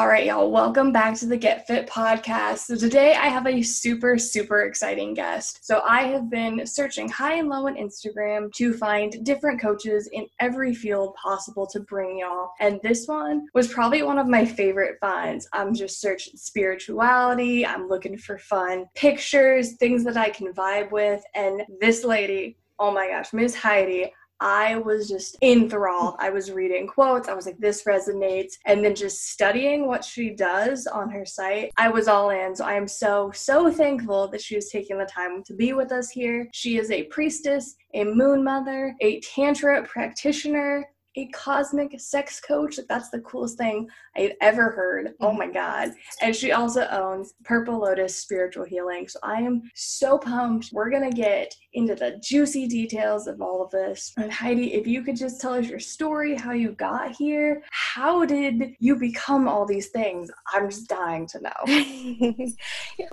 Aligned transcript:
All 0.00 0.08
right, 0.08 0.24
y'all, 0.24 0.50
welcome 0.50 0.92
back 0.92 1.14
to 1.18 1.26
the 1.26 1.36
Get 1.36 1.66
Fit 1.66 1.86
podcast. 1.86 2.60
So, 2.60 2.74
today 2.74 3.12
I 3.12 3.26
have 3.26 3.46
a 3.46 3.60
super, 3.60 4.16
super 4.16 4.62
exciting 4.62 5.12
guest. 5.12 5.58
So, 5.60 5.82
I 5.86 6.04
have 6.04 6.30
been 6.30 6.66
searching 6.66 7.06
high 7.06 7.34
and 7.34 7.50
low 7.50 7.66
on 7.66 7.76
Instagram 7.76 8.50
to 8.54 8.72
find 8.72 9.22
different 9.26 9.60
coaches 9.60 10.08
in 10.10 10.26
every 10.38 10.74
field 10.74 11.14
possible 11.22 11.66
to 11.66 11.80
bring 11.80 12.20
y'all. 12.20 12.52
And 12.60 12.80
this 12.82 13.06
one 13.08 13.46
was 13.52 13.68
probably 13.68 14.02
one 14.02 14.16
of 14.16 14.26
my 14.26 14.46
favorite 14.46 14.96
finds. 15.02 15.46
I'm 15.52 15.74
just 15.74 16.00
searching 16.00 16.32
spirituality, 16.34 17.66
I'm 17.66 17.86
looking 17.86 18.16
for 18.16 18.38
fun 18.38 18.86
pictures, 18.94 19.74
things 19.74 20.02
that 20.04 20.16
I 20.16 20.30
can 20.30 20.54
vibe 20.54 20.92
with. 20.92 21.22
And 21.34 21.60
this 21.78 22.04
lady, 22.04 22.56
oh 22.78 22.90
my 22.90 23.08
gosh, 23.08 23.34
Miss 23.34 23.54
Heidi, 23.54 24.10
I 24.40 24.76
was 24.76 25.08
just 25.08 25.36
enthralled. 25.42 26.16
I 26.18 26.30
was 26.30 26.50
reading 26.50 26.86
quotes. 26.86 27.28
I 27.28 27.34
was 27.34 27.46
like, 27.46 27.58
this 27.58 27.84
resonates. 27.84 28.54
And 28.66 28.84
then 28.84 28.94
just 28.94 29.28
studying 29.28 29.86
what 29.86 30.04
she 30.04 30.30
does 30.30 30.86
on 30.86 31.10
her 31.10 31.26
site, 31.26 31.72
I 31.76 31.88
was 31.88 32.08
all 32.08 32.30
in. 32.30 32.56
So 32.56 32.64
I 32.64 32.74
am 32.74 32.88
so, 32.88 33.30
so 33.34 33.70
thankful 33.70 34.28
that 34.28 34.40
she 34.40 34.56
was 34.56 34.70
taking 34.70 34.98
the 34.98 35.04
time 35.04 35.42
to 35.44 35.54
be 35.54 35.72
with 35.72 35.92
us 35.92 36.10
here. 36.10 36.48
She 36.52 36.78
is 36.78 36.90
a 36.90 37.04
priestess, 37.04 37.74
a 37.94 38.04
moon 38.04 38.42
mother, 38.42 38.94
a 39.00 39.20
tantra 39.20 39.82
practitioner, 39.84 40.86
a 41.20 41.26
cosmic 41.28 41.98
sex 42.00 42.40
coach. 42.40 42.78
That's 42.88 43.10
the 43.10 43.20
coolest 43.20 43.58
thing 43.58 43.88
I've 44.16 44.32
ever 44.40 44.70
heard. 44.70 45.14
Oh 45.20 45.32
my 45.32 45.46
mhm. 45.46 45.54
God. 45.54 45.90
And 46.20 46.34
she 46.34 46.52
also 46.52 46.86
owns 46.88 47.34
Purple 47.44 47.78
Lotus 47.78 48.16
Spiritual 48.16 48.64
Healing. 48.64 49.08
So 49.08 49.18
I 49.22 49.40
am 49.40 49.62
so 49.74 50.18
pumped. 50.18 50.70
We're 50.72 50.90
going 50.90 51.08
to 51.08 51.16
get 51.16 51.54
into 51.74 51.94
the 51.94 52.20
juicy 52.22 52.66
details 52.66 53.26
of 53.26 53.40
all 53.40 53.62
of 53.62 53.70
this. 53.70 54.12
And 54.16 54.32
Heidi, 54.32 54.74
if 54.74 54.86
you 54.86 55.02
could 55.02 55.16
just 55.16 55.40
tell 55.40 55.54
us 55.54 55.68
your 55.68 55.78
story, 55.78 56.34
how 56.34 56.52
you 56.52 56.72
got 56.72 57.12
here, 57.12 57.62
how 57.70 58.24
did 58.24 58.74
you 58.78 58.96
become 58.96 59.46
all 59.46 59.66
these 59.66 59.88
things? 59.88 60.30
I'm 60.52 60.70
just 60.70 60.88
dying 60.88 61.26
to 61.28 61.40
know. 61.40 62.46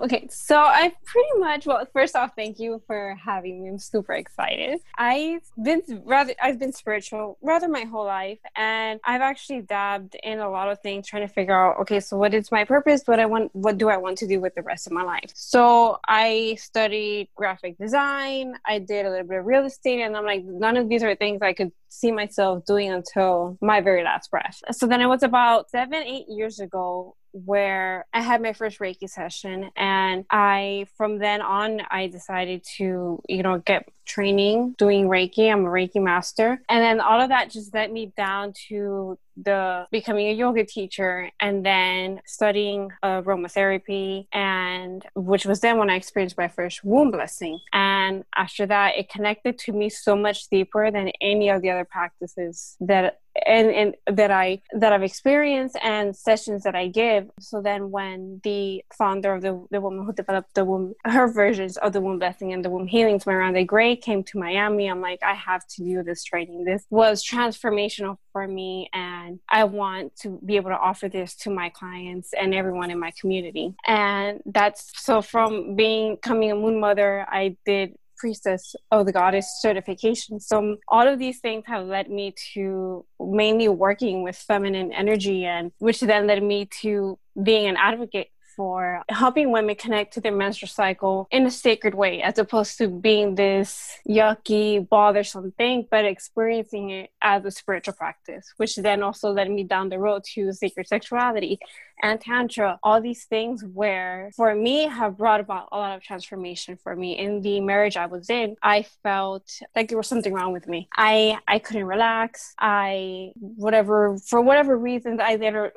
okay, 0.00 0.26
so 0.30 0.58
I 0.58 0.92
pretty 1.04 1.38
much, 1.38 1.66
well, 1.66 1.86
first 1.92 2.16
off, 2.16 2.32
thank 2.36 2.58
you 2.58 2.82
for 2.86 3.16
having 3.22 3.62
me. 3.62 3.68
I'm 3.68 3.78
super 3.78 4.14
excited. 4.14 4.80
I've 4.96 5.42
been 5.62 5.82
rather, 6.04 6.34
I've 6.42 6.58
been 6.58 6.72
spiritual 6.72 7.38
rather 7.42 7.68
my 7.68 7.84
whole 7.84 7.97
life, 8.04 8.38
and 8.56 9.00
I've 9.04 9.20
actually 9.20 9.62
dabbed 9.62 10.16
in 10.22 10.38
a 10.38 10.50
lot 10.50 10.70
of 10.70 10.80
things 10.80 11.06
trying 11.06 11.26
to 11.26 11.32
figure 11.32 11.54
out, 11.54 11.80
okay, 11.80 12.00
so 12.00 12.16
what 12.16 12.34
is 12.34 12.50
my 12.52 12.64
purpose? 12.64 13.02
What 13.06 13.20
I 13.20 13.26
want, 13.26 13.54
what 13.54 13.78
do 13.78 13.88
I 13.88 13.96
want 13.96 14.18
to 14.18 14.26
do 14.26 14.40
with 14.40 14.54
the 14.54 14.62
rest 14.62 14.86
of 14.86 14.92
my 14.92 15.02
life? 15.02 15.30
So 15.34 15.98
I 16.06 16.56
studied 16.60 17.28
graphic 17.34 17.78
design 17.78 18.54
I 18.66 18.78
did 18.78 19.06
a 19.06 19.10
little 19.10 19.26
bit 19.26 19.38
of 19.38 19.46
real 19.46 19.64
estate, 19.64 20.02
and 20.02 20.16
I'm 20.16 20.24
like, 20.24 20.44
none 20.44 20.76
of 20.76 20.88
these 20.88 21.02
are 21.02 21.14
things 21.14 21.40
I 21.42 21.52
could 21.52 21.72
see 21.88 22.12
myself 22.12 22.64
doing 22.64 22.90
until 22.90 23.58
my 23.60 23.80
very 23.80 24.04
last 24.04 24.30
breath. 24.30 24.60
So 24.72 24.86
then 24.86 25.00
it 25.00 25.06
was 25.06 25.22
about 25.22 25.70
seven, 25.70 26.02
eight 26.02 26.26
years 26.28 26.60
ago 26.60 27.16
where 27.32 28.06
I 28.12 28.20
had 28.20 28.42
my 28.42 28.52
first 28.52 28.78
Reiki 28.78 29.08
session. 29.08 29.70
And 29.76 30.24
I, 30.30 30.86
from 30.96 31.18
then 31.18 31.40
on, 31.40 31.82
I 31.90 32.08
decided 32.08 32.64
to, 32.76 33.20
you 33.28 33.42
know, 33.42 33.58
get 33.58 33.88
training 34.06 34.74
doing 34.78 35.06
Reiki. 35.08 35.52
I'm 35.52 35.66
a 35.66 35.68
Reiki 35.68 36.02
master. 36.02 36.62
And 36.68 36.82
then 36.82 37.00
all 37.00 37.20
of 37.20 37.28
that 37.28 37.50
just 37.50 37.74
led 37.74 37.92
me 37.92 38.12
down 38.16 38.54
to 38.68 39.18
the 39.44 39.86
becoming 39.90 40.28
a 40.28 40.32
yoga 40.32 40.64
teacher 40.64 41.30
and 41.40 41.64
then 41.64 42.20
studying 42.26 42.90
uh, 43.02 43.22
aromatherapy 43.22 44.26
and 44.32 45.04
which 45.14 45.46
was 45.46 45.60
then 45.60 45.78
when 45.78 45.90
I 45.90 45.94
experienced 45.94 46.36
my 46.36 46.48
first 46.48 46.82
womb 46.82 47.10
blessing. 47.10 47.60
And 47.72 48.24
after 48.34 48.66
that, 48.66 48.96
it 48.96 49.08
connected 49.08 49.58
to 49.58 49.72
me 49.72 49.90
so 49.90 50.16
much 50.16 50.48
deeper 50.48 50.90
than 50.90 51.12
any 51.20 51.50
of 51.50 51.62
the 51.62 51.70
other 51.70 51.84
practices 51.84 52.76
that 52.80 53.20
and, 53.46 53.70
and 53.70 54.16
that 54.16 54.30
I 54.30 54.60
that 54.72 54.92
I've 54.92 55.02
experienced 55.02 55.76
and 55.82 56.14
sessions 56.16 56.62
that 56.64 56.74
I 56.74 56.88
give. 56.88 57.30
So 57.40 57.60
then 57.60 57.90
when 57.90 58.40
the 58.44 58.84
founder 58.96 59.34
of 59.34 59.42
the, 59.42 59.66
the 59.70 59.80
woman 59.80 60.04
who 60.04 60.12
developed 60.12 60.54
the 60.54 60.64
womb 60.64 60.94
her 61.04 61.28
versions 61.28 61.76
of 61.76 61.92
the 61.92 62.00
womb 62.00 62.18
blessing 62.18 62.52
and 62.52 62.64
the 62.64 62.70
womb 62.70 62.86
healings, 62.86 63.26
Miranda 63.26 63.64
Gray, 63.64 63.96
came 63.96 64.22
to 64.24 64.38
Miami, 64.38 64.88
I'm 64.88 65.00
like, 65.00 65.22
I 65.22 65.34
have 65.34 65.66
to 65.68 65.84
do 65.84 66.02
this 66.02 66.24
training. 66.24 66.64
This 66.64 66.84
was 66.90 67.24
transformational 67.24 68.16
for 68.32 68.46
me 68.46 68.88
and 68.92 69.40
I 69.48 69.64
want 69.64 70.16
to 70.16 70.40
be 70.44 70.56
able 70.56 70.70
to 70.70 70.78
offer 70.78 71.08
this 71.08 71.34
to 71.36 71.50
my 71.50 71.68
clients 71.70 72.30
and 72.38 72.54
everyone 72.54 72.90
in 72.90 72.98
my 72.98 73.12
community. 73.20 73.74
And 73.86 74.40
that's 74.46 74.92
so 75.02 75.22
from 75.22 75.76
being 75.76 76.16
coming 76.18 76.50
a 76.50 76.54
moon 76.54 76.80
mother, 76.80 77.26
I 77.28 77.56
did 77.64 77.96
priestess 78.18 78.74
of 78.90 79.06
the 79.06 79.12
goddess 79.12 79.58
certification. 79.60 80.40
So 80.40 80.76
all 80.88 81.06
of 81.06 81.18
these 81.18 81.40
things 81.40 81.64
have 81.66 81.86
led 81.86 82.10
me 82.10 82.34
to 82.54 83.04
mainly 83.20 83.68
working 83.68 84.22
with 84.22 84.36
feminine 84.36 84.92
energy 84.92 85.44
and 85.44 85.72
which 85.78 86.00
then 86.00 86.26
led 86.26 86.42
me 86.42 86.68
to 86.80 87.18
being 87.42 87.66
an 87.66 87.76
advocate 87.76 88.28
for 88.58 89.04
helping 89.08 89.52
women 89.52 89.76
connect 89.76 90.12
to 90.14 90.20
their 90.20 90.34
menstrual 90.34 90.68
cycle 90.68 91.28
in 91.30 91.46
a 91.46 91.50
sacred 91.50 91.94
way, 91.94 92.20
as 92.20 92.38
opposed 92.38 92.76
to 92.76 92.88
being 92.88 93.36
this 93.36 93.96
yucky, 94.06 94.86
bothersome 94.88 95.52
thing, 95.52 95.86
but 95.88 96.04
experiencing 96.04 96.90
it 96.90 97.10
as 97.22 97.44
a 97.44 97.52
spiritual 97.52 97.94
practice, 97.94 98.52
which 98.56 98.74
then 98.74 99.00
also 99.00 99.30
led 99.30 99.48
me 99.48 99.62
down 99.62 99.88
the 99.88 99.98
road 100.00 100.24
to 100.24 100.52
sacred 100.52 100.88
sexuality 100.88 101.60
and 102.02 102.20
tantra 102.20 102.80
all 102.82 103.00
these 103.00 103.24
things 103.26 103.64
where 103.64 104.30
for 104.34 104.54
me 104.56 104.88
have 104.88 105.16
brought 105.16 105.40
about 105.40 105.68
a 105.70 105.76
lot 105.76 105.96
of 105.96 106.02
transformation 106.02 106.76
for 106.82 106.96
me. 106.96 107.18
In 107.18 107.40
the 107.42 107.60
marriage 107.60 107.96
i 107.96 108.06
was 108.06 108.30
in 108.30 108.56
i 108.62 108.82
felt 109.02 109.60
like 109.74 109.88
there 109.88 109.98
was 109.98 110.06
something 110.06 110.32
wrong 110.32 110.52
with 110.52 110.66
me. 110.68 110.88
I 110.96 111.38
i 111.48 111.58
couldn't 111.58 111.86
relax. 111.86 112.54
I 112.58 113.32
whatever 113.36 114.18
for 114.18 114.40
whatever 114.40 114.76
reasons 114.76 115.20
i 115.20 115.36
later 115.36 115.72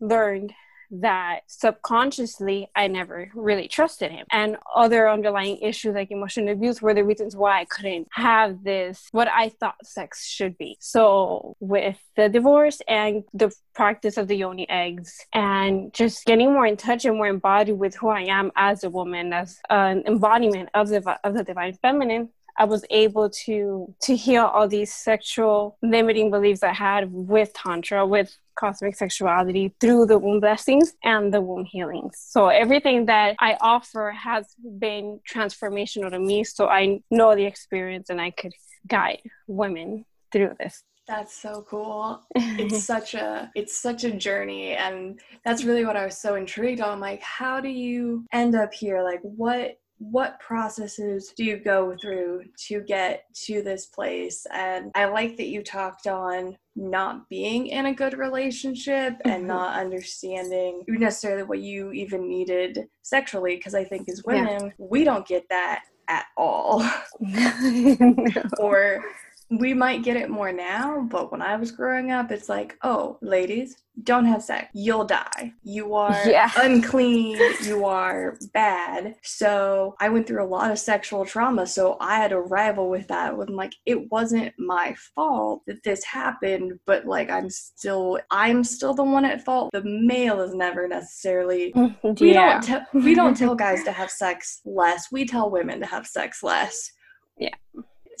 learned 0.00 0.52
that 0.90 1.40
subconsciously 1.46 2.68
I 2.74 2.88
never 2.88 3.30
really 3.34 3.68
trusted 3.68 4.10
him. 4.10 4.26
And 4.30 4.56
other 4.74 5.08
underlying 5.08 5.58
issues 5.58 5.94
like 5.94 6.10
emotional 6.10 6.52
abuse 6.52 6.82
were 6.82 6.94
the 6.94 7.04
reasons 7.04 7.36
why 7.36 7.60
I 7.60 7.64
couldn't 7.64 8.08
have 8.12 8.62
this, 8.64 9.08
what 9.12 9.28
I 9.28 9.50
thought 9.50 9.84
sex 9.84 10.26
should 10.26 10.58
be. 10.58 10.76
So, 10.80 11.56
with 11.60 11.98
the 12.16 12.28
divorce 12.28 12.80
and 12.88 13.24
the 13.32 13.52
practice 13.74 14.16
of 14.16 14.28
the 14.28 14.36
yoni 14.36 14.68
eggs, 14.68 15.18
and 15.32 15.92
just 15.94 16.24
getting 16.24 16.52
more 16.52 16.66
in 16.66 16.76
touch 16.76 17.04
and 17.04 17.16
more 17.16 17.28
embodied 17.28 17.78
with 17.78 17.94
who 17.94 18.08
I 18.08 18.22
am 18.22 18.50
as 18.56 18.84
a 18.84 18.90
woman, 18.90 19.32
as 19.32 19.58
an 19.70 20.02
embodiment 20.06 20.68
of 20.74 20.88
the, 20.88 21.18
of 21.24 21.34
the 21.34 21.44
divine 21.44 21.74
feminine, 21.74 22.30
I 22.58 22.64
was 22.64 22.84
able 22.90 23.30
to 23.46 23.94
to 24.02 24.16
heal 24.16 24.44
all 24.44 24.68
these 24.68 24.92
sexual 24.92 25.78
limiting 25.82 26.30
beliefs 26.30 26.62
I 26.62 26.74
had 26.74 27.10
with 27.10 27.54
tantra, 27.54 28.06
with 28.06 28.36
cosmic 28.60 28.94
sexuality 28.94 29.74
through 29.80 30.06
the 30.06 30.18
womb 30.18 30.40
blessings 30.40 30.92
and 31.02 31.32
the 31.32 31.40
womb 31.40 31.64
healings. 31.64 32.14
So 32.34 32.48
everything 32.48 33.06
that 33.06 33.36
I 33.38 33.56
offer 33.60 34.10
has 34.10 34.44
been 34.78 35.20
transformational 35.32 36.10
to 36.10 36.18
me. 36.18 36.44
So 36.44 36.68
I 36.68 37.00
know 37.10 37.34
the 37.34 37.46
experience 37.46 38.10
and 38.10 38.20
I 38.20 38.30
could 38.30 38.52
guide 38.86 39.22
women 39.46 40.04
through 40.32 40.54
this. 40.60 40.82
That's 41.08 41.34
so 41.34 41.64
cool. 41.68 42.22
It's 42.36 42.84
such 42.94 43.14
a 43.14 43.50
it's 43.56 43.76
such 43.76 44.04
a 44.04 44.12
journey 44.12 44.72
and 44.72 45.18
that's 45.44 45.64
really 45.64 45.84
what 45.84 45.96
I 45.96 46.04
was 46.04 46.18
so 46.18 46.36
intrigued 46.36 46.80
on 46.80 47.00
like 47.00 47.20
how 47.22 47.60
do 47.60 47.68
you 47.68 48.24
end 48.32 48.54
up 48.54 48.72
here 48.72 49.02
like 49.02 49.20
what 49.22 49.78
what 50.00 50.40
processes 50.40 51.32
do 51.36 51.44
you 51.44 51.58
go 51.58 51.94
through 52.00 52.42
to 52.68 52.80
get 52.80 53.24
to 53.34 53.62
this 53.62 53.84
place? 53.86 54.46
And 54.50 54.90
I 54.94 55.04
like 55.04 55.36
that 55.36 55.48
you 55.48 55.62
talked 55.62 56.06
on 56.06 56.56
not 56.80 57.28
being 57.28 57.66
in 57.68 57.86
a 57.86 57.94
good 57.94 58.14
relationship 58.14 59.14
and 59.24 59.40
mm-hmm. 59.40 59.46
not 59.46 59.78
understanding 59.78 60.82
necessarily 60.88 61.42
what 61.42 61.60
you 61.60 61.92
even 61.92 62.28
needed 62.28 62.86
sexually. 63.02 63.56
Because 63.56 63.74
I 63.74 63.84
think 63.84 64.08
as 64.08 64.22
women, 64.24 64.66
yeah. 64.66 64.70
we 64.78 65.04
don't 65.04 65.26
get 65.26 65.44
that 65.50 65.84
at 66.08 66.26
all. 66.36 66.80
no. 67.20 68.14
Or 68.58 69.04
we 69.50 69.74
might 69.74 70.04
get 70.04 70.16
it 70.16 70.30
more 70.30 70.52
now, 70.52 71.00
but 71.10 71.32
when 71.32 71.42
I 71.42 71.56
was 71.56 71.72
growing 71.72 72.12
up, 72.12 72.30
it's 72.30 72.48
like, 72.48 72.78
oh, 72.82 73.18
ladies, 73.20 73.76
don't 74.04 74.24
have 74.24 74.44
sex. 74.44 74.68
You'll 74.72 75.04
die. 75.04 75.52
You 75.64 75.94
are 75.94 76.16
yeah. 76.24 76.50
unclean. 76.56 77.36
You 77.64 77.84
are 77.84 78.38
bad. 78.54 79.16
So 79.24 79.96
I 79.98 80.08
went 80.08 80.28
through 80.28 80.44
a 80.44 80.46
lot 80.46 80.70
of 80.70 80.78
sexual 80.78 81.24
trauma. 81.24 81.66
So 81.66 81.96
I 82.00 82.16
had 82.16 82.28
to 82.28 82.40
rival 82.40 82.88
with 82.88 83.08
that 83.08 83.36
with 83.36 83.50
like, 83.50 83.74
it 83.86 84.08
wasn't 84.12 84.54
my 84.56 84.94
fault 85.16 85.62
that 85.66 85.82
this 85.82 86.04
happened, 86.04 86.78
but 86.86 87.04
like 87.04 87.28
I'm 87.28 87.50
still, 87.50 88.20
I'm 88.30 88.62
still 88.62 88.94
the 88.94 89.02
one 89.02 89.24
at 89.24 89.44
fault. 89.44 89.70
The 89.72 89.82
male 89.82 90.40
is 90.42 90.54
never 90.54 90.86
necessarily, 90.86 91.72
mm-hmm. 91.72 92.24
we 92.24 92.32
don't, 92.32 92.62
te- 92.62 92.98
we 92.98 93.16
don't 93.16 93.36
tell 93.36 93.56
guys 93.56 93.82
to 93.82 93.92
have 93.92 94.12
sex 94.12 94.60
less. 94.64 95.08
We 95.10 95.26
tell 95.26 95.50
women 95.50 95.80
to 95.80 95.86
have 95.86 96.06
sex 96.06 96.44
less. 96.44 96.92
Yeah 97.36 97.54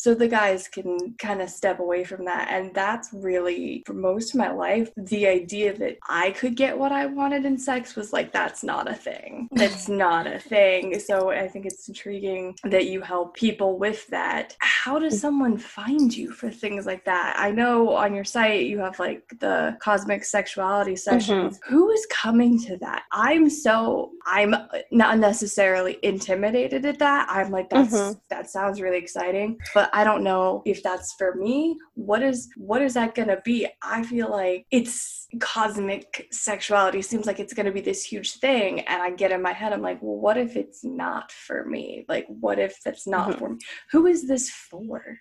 so 0.00 0.14
the 0.14 0.26
guys 0.26 0.66
can 0.66 1.12
kind 1.18 1.42
of 1.42 1.50
step 1.50 1.78
away 1.78 2.04
from 2.04 2.24
that. 2.24 2.48
And 2.50 2.74
that's 2.74 3.10
really, 3.12 3.82
for 3.84 3.92
most 3.92 4.32
of 4.32 4.38
my 4.38 4.50
life, 4.50 4.90
the 4.96 5.26
idea 5.26 5.76
that 5.76 5.98
I 6.08 6.30
could 6.30 6.56
get 6.56 6.78
what 6.78 6.90
I 6.90 7.04
wanted 7.04 7.44
in 7.44 7.58
sex 7.58 7.96
was 7.96 8.10
like, 8.10 8.32
that's 8.32 8.64
not 8.64 8.90
a 8.90 8.94
thing. 8.94 9.48
That's 9.60 9.90
not 9.90 10.26
a 10.26 10.38
thing. 10.38 10.98
So 11.00 11.30
I 11.30 11.46
think 11.46 11.66
it's 11.66 11.86
intriguing 11.86 12.56
that 12.64 12.86
you 12.86 13.02
help 13.02 13.34
people 13.34 13.78
with 13.78 14.06
that. 14.06 14.56
How 14.60 14.98
does 14.98 15.16
mm. 15.16 15.20
someone 15.20 15.58
find 15.58 16.16
you 16.16 16.30
for 16.30 16.50
things 16.50 16.86
like 16.86 17.04
that? 17.04 17.34
I 17.36 17.50
know 17.50 17.90
on 17.90 18.14
your 18.14 18.24
site 18.24 18.66
you 18.66 18.78
have 18.78 18.98
like 18.98 19.22
the 19.38 19.76
cosmic 19.80 20.24
sexuality 20.24 20.96
sessions. 20.96 21.58
Mm-hmm. 21.58 21.74
Who 21.74 21.90
is 21.90 22.06
coming 22.10 22.58
to 22.62 22.78
that? 22.78 23.02
I'm 23.12 23.50
so, 23.50 24.12
I'm 24.24 24.54
not 24.90 25.18
necessarily 25.18 25.98
intimidated 26.02 26.86
at 26.86 26.98
that. 27.00 27.28
I'm 27.28 27.50
like, 27.50 27.68
that's, 27.68 27.94
mm-hmm. 27.94 28.18
that 28.30 28.48
sounds 28.48 28.80
really 28.80 28.98
exciting, 28.98 29.58
but 29.74 29.89
I 29.92 30.04
don't 30.04 30.24
know 30.24 30.62
if 30.64 30.82
that's 30.82 31.14
for 31.14 31.34
me. 31.34 31.76
What 31.94 32.22
is, 32.22 32.48
what 32.56 32.82
is 32.82 32.94
that 32.94 33.14
going 33.14 33.28
to 33.28 33.40
be? 33.44 33.66
I 33.82 34.02
feel 34.02 34.30
like 34.30 34.66
it's 34.70 35.26
cosmic 35.40 36.28
sexuality 36.30 37.02
seems 37.02 37.26
like 37.26 37.40
it's 37.40 37.54
going 37.54 37.66
to 37.66 37.72
be 37.72 37.80
this 37.80 38.04
huge 38.04 38.34
thing. 38.34 38.80
And 38.80 39.02
I 39.02 39.10
get 39.10 39.32
in 39.32 39.42
my 39.42 39.52
head, 39.52 39.72
I'm 39.72 39.82
like, 39.82 40.02
well, 40.02 40.16
what 40.16 40.36
if 40.36 40.56
it's 40.56 40.84
not 40.84 41.30
for 41.32 41.64
me? 41.64 42.04
Like, 42.08 42.26
what 42.28 42.58
if 42.58 42.78
that's 42.84 43.06
not 43.06 43.30
mm-hmm. 43.30 43.38
for 43.38 43.48
me? 43.50 43.58
Who 43.92 44.06
is 44.06 44.26
this 44.26 44.50
for? 44.50 45.18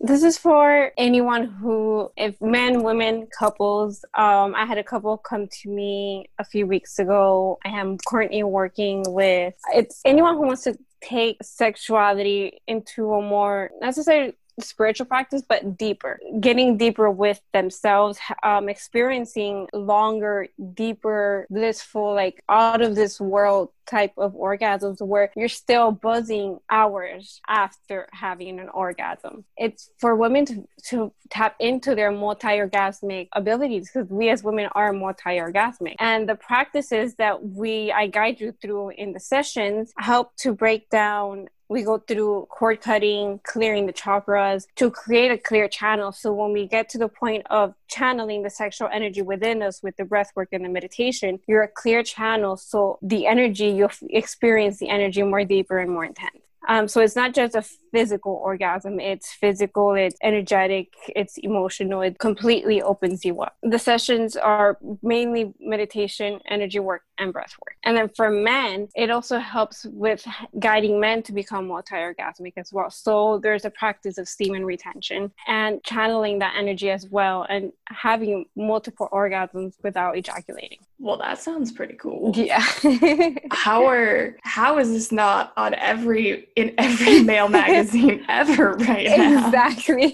This 0.00 0.22
is 0.22 0.38
for 0.38 0.92
anyone 0.96 1.46
who, 1.46 2.08
if 2.16 2.40
men, 2.40 2.84
women, 2.84 3.26
couples. 3.36 4.04
Um, 4.14 4.54
I 4.54 4.64
had 4.64 4.78
a 4.78 4.84
couple 4.84 5.16
come 5.16 5.48
to 5.62 5.68
me 5.68 6.30
a 6.38 6.44
few 6.44 6.68
weeks 6.68 7.00
ago. 7.00 7.58
I 7.64 7.70
am 7.70 7.98
currently 8.06 8.44
working 8.44 9.02
with. 9.08 9.54
It's 9.74 10.00
anyone 10.04 10.36
who 10.36 10.42
wants 10.42 10.62
to 10.64 10.78
take 11.00 11.42
sexuality 11.42 12.60
into 12.66 13.12
a 13.12 13.22
more 13.22 13.70
necessarily 13.80 14.34
spiritual 14.60 15.06
practice, 15.06 15.42
but 15.46 15.76
deeper, 15.76 16.18
getting 16.40 16.76
deeper 16.76 17.10
with 17.10 17.40
themselves, 17.52 18.18
um, 18.42 18.68
experiencing 18.68 19.68
longer, 19.72 20.48
deeper, 20.74 21.46
blissful, 21.50 22.14
like 22.14 22.42
out 22.48 22.80
of 22.80 22.94
this 22.94 23.20
world 23.20 23.70
type 23.88 24.12
of 24.18 24.34
orgasms 24.34 25.00
where 25.00 25.32
you're 25.34 25.48
still 25.48 25.90
buzzing 25.90 26.58
hours 26.70 27.40
after 27.48 28.06
having 28.12 28.60
an 28.60 28.68
orgasm. 28.68 29.44
It's 29.56 29.90
for 29.98 30.14
women 30.14 30.44
to, 30.46 30.68
to 30.88 31.12
tap 31.30 31.56
into 31.58 31.94
their 31.94 32.10
multi 32.10 32.48
orgasmic 32.48 33.28
abilities 33.32 33.90
because 33.90 34.10
we 34.10 34.28
as 34.28 34.44
women 34.44 34.68
are 34.72 34.92
multi 34.92 35.38
orgasmic. 35.38 35.94
And 35.98 36.28
the 36.28 36.34
practices 36.34 37.14
that 37.14 37.42
we 37.42 37.90
I 37.90 38.06
guide 38.08 38.40
you 38.40 38.52
through 38.52 38.90
in 38.90 39.12
the 39.12 39.20
sessions 39.20 39.92
help 39.96 40.36
to 40.36 40.52
break 40.52 40.90
down 40.90 41.48
we 41.68 41.82
go 41.82 41.98
through 41.98 42.46
cord 42.50 42.80
cutting, 42.80 43.40
clearing 43.44 43.86
the 43.86 43.92
chakras 43.92 44.66
to 44.76 44.90
create 44.90 45.30
a 45.30 45.38
clear 45.38 45.68
channel. 45.68 46.12
So 46.12 46.32
when 46.32 46.52
we 46.52 46.66
get 46.66 46.88
to 46.90 46.98
the 46.98 47.08
point 47.08 47.46
of 47.50 47.74
channeling 47.88 48.42
the 48.42 48.50
sexual 48.50 48.88
energy 48.92 49.22
within 49.22 49.62
us 49.62 49.82
with 49.82 49.96
the 49.96 50.04
breath 50.04 50.32
work 50.34 50.48
and 50.52 50.64
the 50.64 50.68
meditation, 50.68 51.40
you're 51.46 51.62
a 51.62 51.68
clear 51.68 52.02
channel. 52.02 52.56
So 52.56 52.98
the 53.02 53.26
energy, 53.26 53.68
you'll 53.68 53.92
experience 54.08 54.78
the 54.78 54.88
energy 54.88 55.22
more 55.22 55.44
deeper 55.44 55.78
and 55.78 55.90
more 55.90 56.04
intense. 56.04 56.47
Um, 56.68 56.86
so 56.86 57.00
it's 57.00 57.16
not 57.16 57.34
just 57.34 57.54
a 57.54 57.62
physical 57.92 58.34
orgasm, 58.34 59.00
it's 59.00 59.32
physical, 59.32 59.94
it's 59.94 60.16
energetic, 60.22 60.92
it's 61.16 61.38
emotional, 61.38 62.02
it 62.02 62.18
completely 62.18 62.82
opens 62.82 63.24
you 63.24 63.40
up. 63.40 63.56
The 63.62 63.78
sessions 63.78 64.36
are 64.36 64.78
mainly 65.02 65.54
meditation, 65.58 66.40
energy 66.46 66.78
work, 66.78 67.02
and 67.16 67.32
breath 67.32 67.54
work. 67.64 67.76
And 67.84 67.96
then 67.96 68.10
for 68.14 68.30
men, 68.30 68.88
it 68.94 69.10
also 69.10 69.38
helps 69.38 69.86
with 69.86 70.26
guiding 70.58 71.00
men 71.00 71.22
to 71.24 71.32
become 71.32 71.68
multi 71.68 71.94
orgasmic 71.94 72.52
as 72.58 72.72
well. 72.72 72.90
So 72.90 73.40
there's 73.42 73.64
a 73.64 73.70
practice 73.70 74.18
of 74.18 74.28
semen 74.28 74.64
retention 74.64 75.32
and 75.46 75.82
channeling 75.84 76.38
that 76.40 76.54
energy 76.56 76.90
as 76.90 77.08
well 77.08 77.46
and 77.48 77.72
having 77.86 78.44
multiple 78.56 79.08
orgasms 79.10 79.74
without 79.82 80.16
ejaculating. 80.16 80.78
Well, 81.00 81.16
that 81.18 81.40
sounds 81.40 81.70
pretty 81.70 81.94
cool. 81.94 82.32
Yeah. 82.34 82.64
how 83.52 83.86
are 83.86 84.36
how 84.42 84.78
is 84.78 84.90
this 84.90 85.12
not 85.12 85.52
on 85.56 85.74
every 85.74 86.48
in 86.56 86.74
every 86.76 87.22
male 87.22 87.48
magazine 87.48 88.24
ever 88.28 88.72
right 88.72 89.06
now? 89.06 89.46
Exactly. 89.46 90.12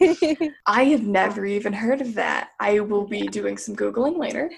I 0.66 0.84
have 0.84 1.02
never 1.02 1.44
even 1.44 1.72
heard 1.72 2.00
of 2.00 2.14
that. 2.14 2.50
I 2.60 2.80
will 2.80 3.06
be 3.06 3.26
doing 3.26 3.58
some 3.58 3.74
googling 3.74 4.16
later. 4.16 4.50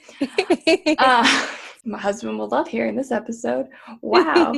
Uh, 0.98 1.48
my 1.84 1.98
husband 1.98 2.38
will 2.38 2.48
love 2.48 2.68
hearing 2.68 2.96
this 2.96 3.10
episode. 3.12 3.68
Wow, 4.02 4.52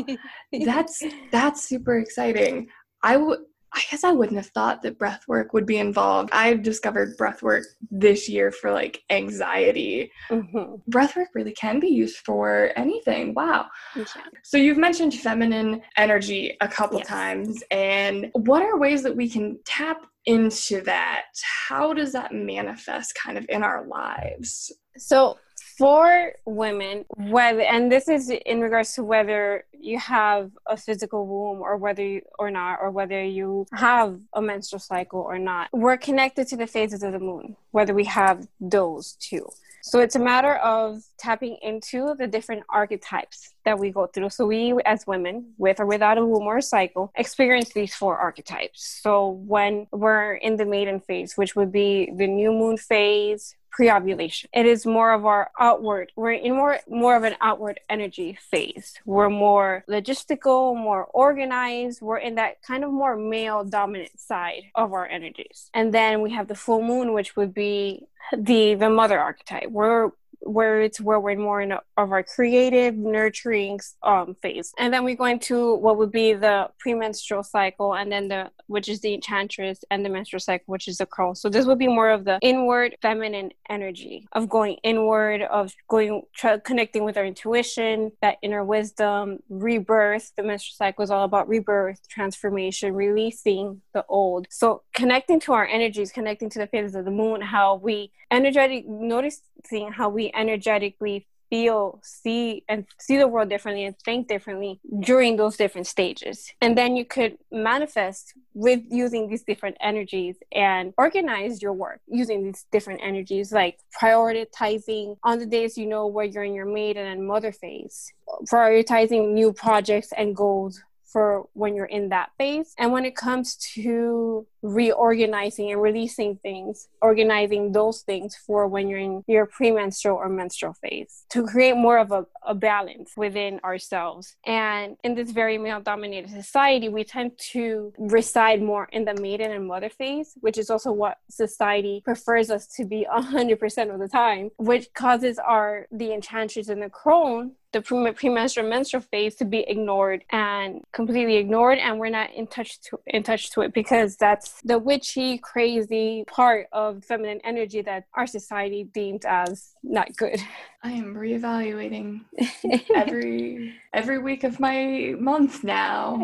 that's 0.65 1.05
that's 1.31 1.63
super 1.63 1.99
exciting. 1.99 2.69
I 3.03 3.19
would. 3.19 3.41
I 3.73 3.83
guess 3.91 4.05
I 4.05 4.13
wouldn't 4.13 4.37
have 4.39 4.49
thought 4.49 4.83
that 4.83 4.99
breath 4.99 5.27
work 5.29 5.53
would 5.53 5.67
be 5.67 5.79
involved. 5.79 6.31
I've 6.33 6.63
discovered 6.63 7.17
breath 7.17 7.43
work 7.43 7.65
this 7.91 8.29
year 8.29 8.51
for 8.51 8.73
like 8.73 9.03
anxiety. 9.11 10.11
Mm-hmm. 10.31 10.77
Breath 10.87 11.17
work 11.17 11.29
really 11.35 11.53
can 11.53 11.79
be 11.81 11.89
used 11.89 12.19
for 12.19 12.73
anything. 12.77 13.35
Wow. 13.35 13.67
Okay. 13.97 14.21
So 14.43 14.57
you've 14.57 14.79
mentioned 14.79 15.15
feminine 15.15 15.83
energy 15.97 16.57
a 16.61 16.69
couple 16.69 16.99
yes. 16.99 17.09
times. 17.09 17.63
And 17.71 18.31
what 18.33 18.63
are 18.63 18.79
ways 18.79 19.03
that 19.03 19.15
we 19.15 19.29
can 19.29 19.59
tap 19.65 20.07
into 20.25 20.81
that? 20.83 21.27
How 21.69 21.93
does 21.93 22.13
that 22.13 22.33
manifest 22.33 23.15
kind 23.15 23.37
of 23.37 23.47
in 23.49 23.63
our 23.63 23.87
lives? 23.87 24.73
So 24.97 25.39
for 25.79 26.33
women 26.45 27.05
whether 27.17 27.61
and 27.61 27.91
this 27.91 28.09
is 28.09 28.31
in 28.31 28.61
regards 28.61 28.93
to 28.95 29.05
whether 29.05 29.65
you 29.73 29.99
have 29.99 30.51
a 30.67 30.77
physical 30.77 31.27
womb 31.27 31.61
or 31.61 31.77
whether 31.77 32.05
you, 32.05 32.21
or 32.39 32.51
not 32.51 32.79
or 32.83 32.91
whether 32.91 33.23
you 33.23 33.67
have 33.73 34.19
a 34.33 34.43
menstrual 34.43 34.81
cycle 34.81 35.21
or 35.21 35.39
not 35.39 35.69
we're 35.73 35.97
connected 35.97 36.49
to 36.49 36.57
the 36.57 36.67
phases 36.67 37.03
of 37.03 37.13
the 37.13 37.19
moon 37.19 37.57
whether 37.71 37.95
we 37.95 38.05
have 38.05 38.47
those 38.61 39.13
two 39.21 39.49
so 39.81 40.01
it's 40.01 40.17
a 40.17 40.19
matter 40.19 40.57
of 40.57 41.03
tapping 41.19 41.57
into 41.63 42.15
the 42.19 42.27
different 42.27 42.65
archetypes 42.69 43.55
that 43.65 43.79
we 43.79 43.91
go 43.91 44.07
through. 44.07 44.31
So 44.31 44.47
we, 44.47 44.75
as 44.85 45.07
women, 45.07 45.55
with 45.57 45.81
or 45.81 45.87
without 45.87 46.19
a 46.19 46.25
womb 46.27 46.43
or 46.43 46.59
a 46.59 46.63
cycle, 46.63 47.13
experience 47.17 47.73
these 47.73 47.95
four 47.95 48.17
archetypes. 48.19 49.01
So 49.03 49.29
when 49.29 49.87
we're 49.91 50.35
in 50.35 50.57
the 50.57 50.67
maiden 50.67 51.01
phase, 51.01 51.37
which 51.37 51.55
would 51.55 51.73
be 51.73 52.13
the 52.15 52.27
new 52.27 52.53
moon 52.53 52.77
phase, 52.77 53.55
pre-ovulation. 53.71 54.51
It 54.53 54.67
is 54.67 54.87
more 54.87 55.13
of 55.13 55.27
our 55.27 55.51
outward. 55.59 56.13
We're 56.17 56.33
in 56.33 56.55
more 56.55 56.79
more 56.89 57.17
of 57.17 57.25
an 57.25 57.37
outward 57.41 57.81
energy 57.89 58.39
phase. 58.51 58.95
We're 59.05 59.31
more 59.31 59.85
logistical, 59.89 60.77
more 60.77 61.05
organized. 61.07 62.01
We're 62.01 62.19
in 62.19 62.37
that 62.37 62.63
kind 62.63 62.85
of 62.85 62.91
more 62.91 63.17
male 63.17 63.65
dominant 63.65 64.19
side 64.19 64.65
of 64.75 64.93
our 64.93 65.07
energies. 65.07 65.71
And 65.75 65.93
then 65.93 66.23
we 66.23 66.33
have 66.33 66.49
the 66.49 66.55
full 66.55 66.83
moon, 66.83 67.13
which 67.13 67.37
would 67.37 67.55
be 67.55 68.07
the 68.37 68.75
the 68.75 68.91
mother 68.91 69.19
archetype. 69.19 69.71
We're 69.71 70.11
where 70.41 70.81
it's 70.81 71.01
where 71.01 71.21
we're 71.21 71.37
more 71.37 71.61
in 71.61 71.73
a, 71.73 71.81
of 71.97 72.13
our 72.13 72.23
creative, 72.23 72.97
nurturing 72.97 73.81
um, 74.03 74.35
phase. 74.43 74.73
And 74.79 74.93
then 74.93 75.05
we 75.05 75.15
go 75.15 75.25
into 75.25 75.75
what 75.77 75.97
would 75.99 76.13
be 76.13 76.33
the 76.33 76.69
premenstrual 76.79 77.43
cycle, 77.43 77.95
and 77.95 78.11
then 78.11 78.29
the 78.29 78.51
which 78.67 78.89
is 78.89 79.01
the 79.01 79.15
enchantress, 79.15 79.81
and 79.91 80.05
the 80.05 80.11
menstrual 80.11 80.41
cycle, 80.41 80.65
which 80.67 80.89
is 80.89 80.99
the 80.99 81.07
crone. 81.07 81.35
So 81.35 81.49
this 81.49 81.67
would 81.67 81.79
be 81.79 81.89
more 81.89 82.11
of 82.11 82.25
the 82.25 82.39
inward 82.43 82.97
feminine 83.01 83.51
energy 83.69 84.29
of 84.33 84.49
going 84.49 84.77
inward, 84.83 85.43
of 85.43 85.75
going 85.89 86.23
tr- 86.35 86.59
connecting 86.65 87.05
with 87.05 87.17
our 87.17 87.25
intuition, 87.25 88.13
that 88.21 88.37
inner 88.43 88.65
wisdom, 88.65 89.39
rebirth. 89.49 90.33
The 90.37 90.43
menstrual 90.43 90.77
cycle 90.77 91.03
is 91.03 91.11
all 91.11 91.25
about 91.25 91.49
rebirth, 91.49 92.07
transformation, 92.09 92.95
releasing 92.95 93.83
the 93.95 94.05
old. 94.09 94.47
So 94.51 94.83
connecting 94.95 95.41
to 95.41 95.53
our 95.53 95.67
energies, 95.67 96.13
connecting 96.13 96.51
to 96.51 96.59
the 96.59 96.67
phases 96.67 96.95
of 96.95 97.05
the 97.05 97.11
moon, 97.11 97.41
how 97.41 97.77
we 97.77 98.13
energetic 98.31 98.87
noticing 98.87 99.93
how 99.93 100.09
we 100.09 100.28
energetically 100.35 101.27
feel, 101.51 102.01
see, 102.03 102.65
and 102.69 102.87
see 102.99 103.17
the 103.17 103.29
world 103.29 103.49
differently 103.49 103.85
and 103.85 103.99
think 104.05 104.29
differently 104.29 104.81
during 105.01 105.37
those 105.37 105.57
different 105.57 105.87
stages. 105.87 106.53
And 106.61 106.77
then 106.77 106.97
you 106.97 107.05
could 107.05 107.39
manifest 107.51 108.35
with 108.55 108.81
using 108.91 109.29
these 109.29 109.43
different 109.43 109.77
energies 109.81 110.37
and 110.53 110.93
organize 110.99 111.63
your 111.63 111.73
work 111.73 112.01
using 112.07 112.45
these 112.45 112.67
different 112.71 113.01
energies, 113.03 113.53
like 113.53 113.79
prioritizing 114.01 115.17
on 115.23 115.39
the 115.39 115.47
days 115.47 115.79
you 115.79 115.87
know 115.87 116.07
where 116.07 116.25
you're 116.25 116.45
in 116.45 116.55
your 116.55 116.67
maiden 116.67 117.07
and 117.07 117.27
mother 117.27 117.53
phase, 117.53 118.13
prioritizing 118.51 119.33
new 119.33 119.53
projects 119.53 120.13
and 120.17 120.37
goals 120.37 120.83
for 121.11 121.49
when 121.55 121.75
you're 121.75 121.87
in 121.87 122.11
that 122.11 122.31
phase. 122.39 122.75
And 122.79 122.93
when 122.93 123.05
it 123.05 123.17
comes 123.17 123.57
to 123.75 124.47
reorganizing 124.63 125.71
and 125.71 125.81
releasing 125.81 126.37
things, 126.37 126.89
organizing 127.01 127.73
those 127.73 128.03
things 128.03 128.37
for 128.37 128.67
when 128.67 128.89
you're 128.89 128.99
in 128.99 129.23
your 129.27 129.47
premenstrual 129.47 130.17
or 130.17 130.29
menstrual 130.29 130.75
phase 130.75 131.25
to 131.31 131.47
create 131.47 131.77
more 131.77 131.99
of 131.99 132.11
a, 132.11 132.27
a 132.45 132.55
balance 132.55 133.13
within 133.17 133.61
ourselves. 133.61 134.37
And 134.45 134.97
in 135.05 135.15
this 135.15 135.31
very 135.31 135.59
male 135.59 135.81
dominated 135.81 136.31
society, 136.31 136.89
we 136.89 137.05
tend 137.05 137.33
to 137.53 137.93
reside 137.99 138.61
more 138.61 138.89
in 138.93 139.05
the 139.05 139.15
maiden 139.15 139.53
and 139.53 139.67
mother 139.67 139.89
phase, 139.89 140.33
which 140.41 140.59
is 140.59 140.71
also 140.71 140.93
what 140.93 141.19
society 141.31 142.03
prefers 142.05 142.51
us 142.51 142.67
to 142.77 142.85
be 142.85 143.07
100% 143.13 143.95
of 143.95 144.01
the 144.01 144.09
time, 144.09 144.51
which 144.57 144.93
causes 144.95 145.39
our 145.39 145.87
the 145.91 146.13
enchantress 146.13 146.69
and 146.69 146.83
the 146.83 146.91
crone 146.91 147.53
the 147.73 147.83
premenstrual 147.83 148.69
menstrual 148.69 149.03
phase 149.03 149.35
to 149.37 149.45
be 149.45 149.61
ignored 149.69 150.25
and 150.31 150.83
completely 150.93 151.37
ignored 151.37 151.79
and 151.79 151.99
we're 151.99 152.09
not 152.09 152.33
in 152.33 152.47
touch 152.47 152.81
to 152.81 152.99
in 153.07 153.23
touch 153.23 153.51
to 153.51 153.61
it 153.61 153.75
because 153.75 154.17
that's 154.17 154.61
the 154.63 154.79
witchy 154.79 155.39
crazy 155.39 156.25
part 156.27 156.67
of 156.73 157.05
feminine 157.05 157.41
energy 157.45 157.83
that 157.83 158.05
our 158.15 158.27
society 158.27 158.85
deemed 158.85 159.25
as 159.27 159.75
not 159.89 160.15
good 160.17 160.39
i 160.85 160.93
am 160.93 161.15
reevaluating 161.15 162.21
every 162.95 163.75
every 163.93 164.19
week 164.19 164.45
of 164.45 164.61
my 164.61 165.15
month 165.19 165.65
now 165.65 166.21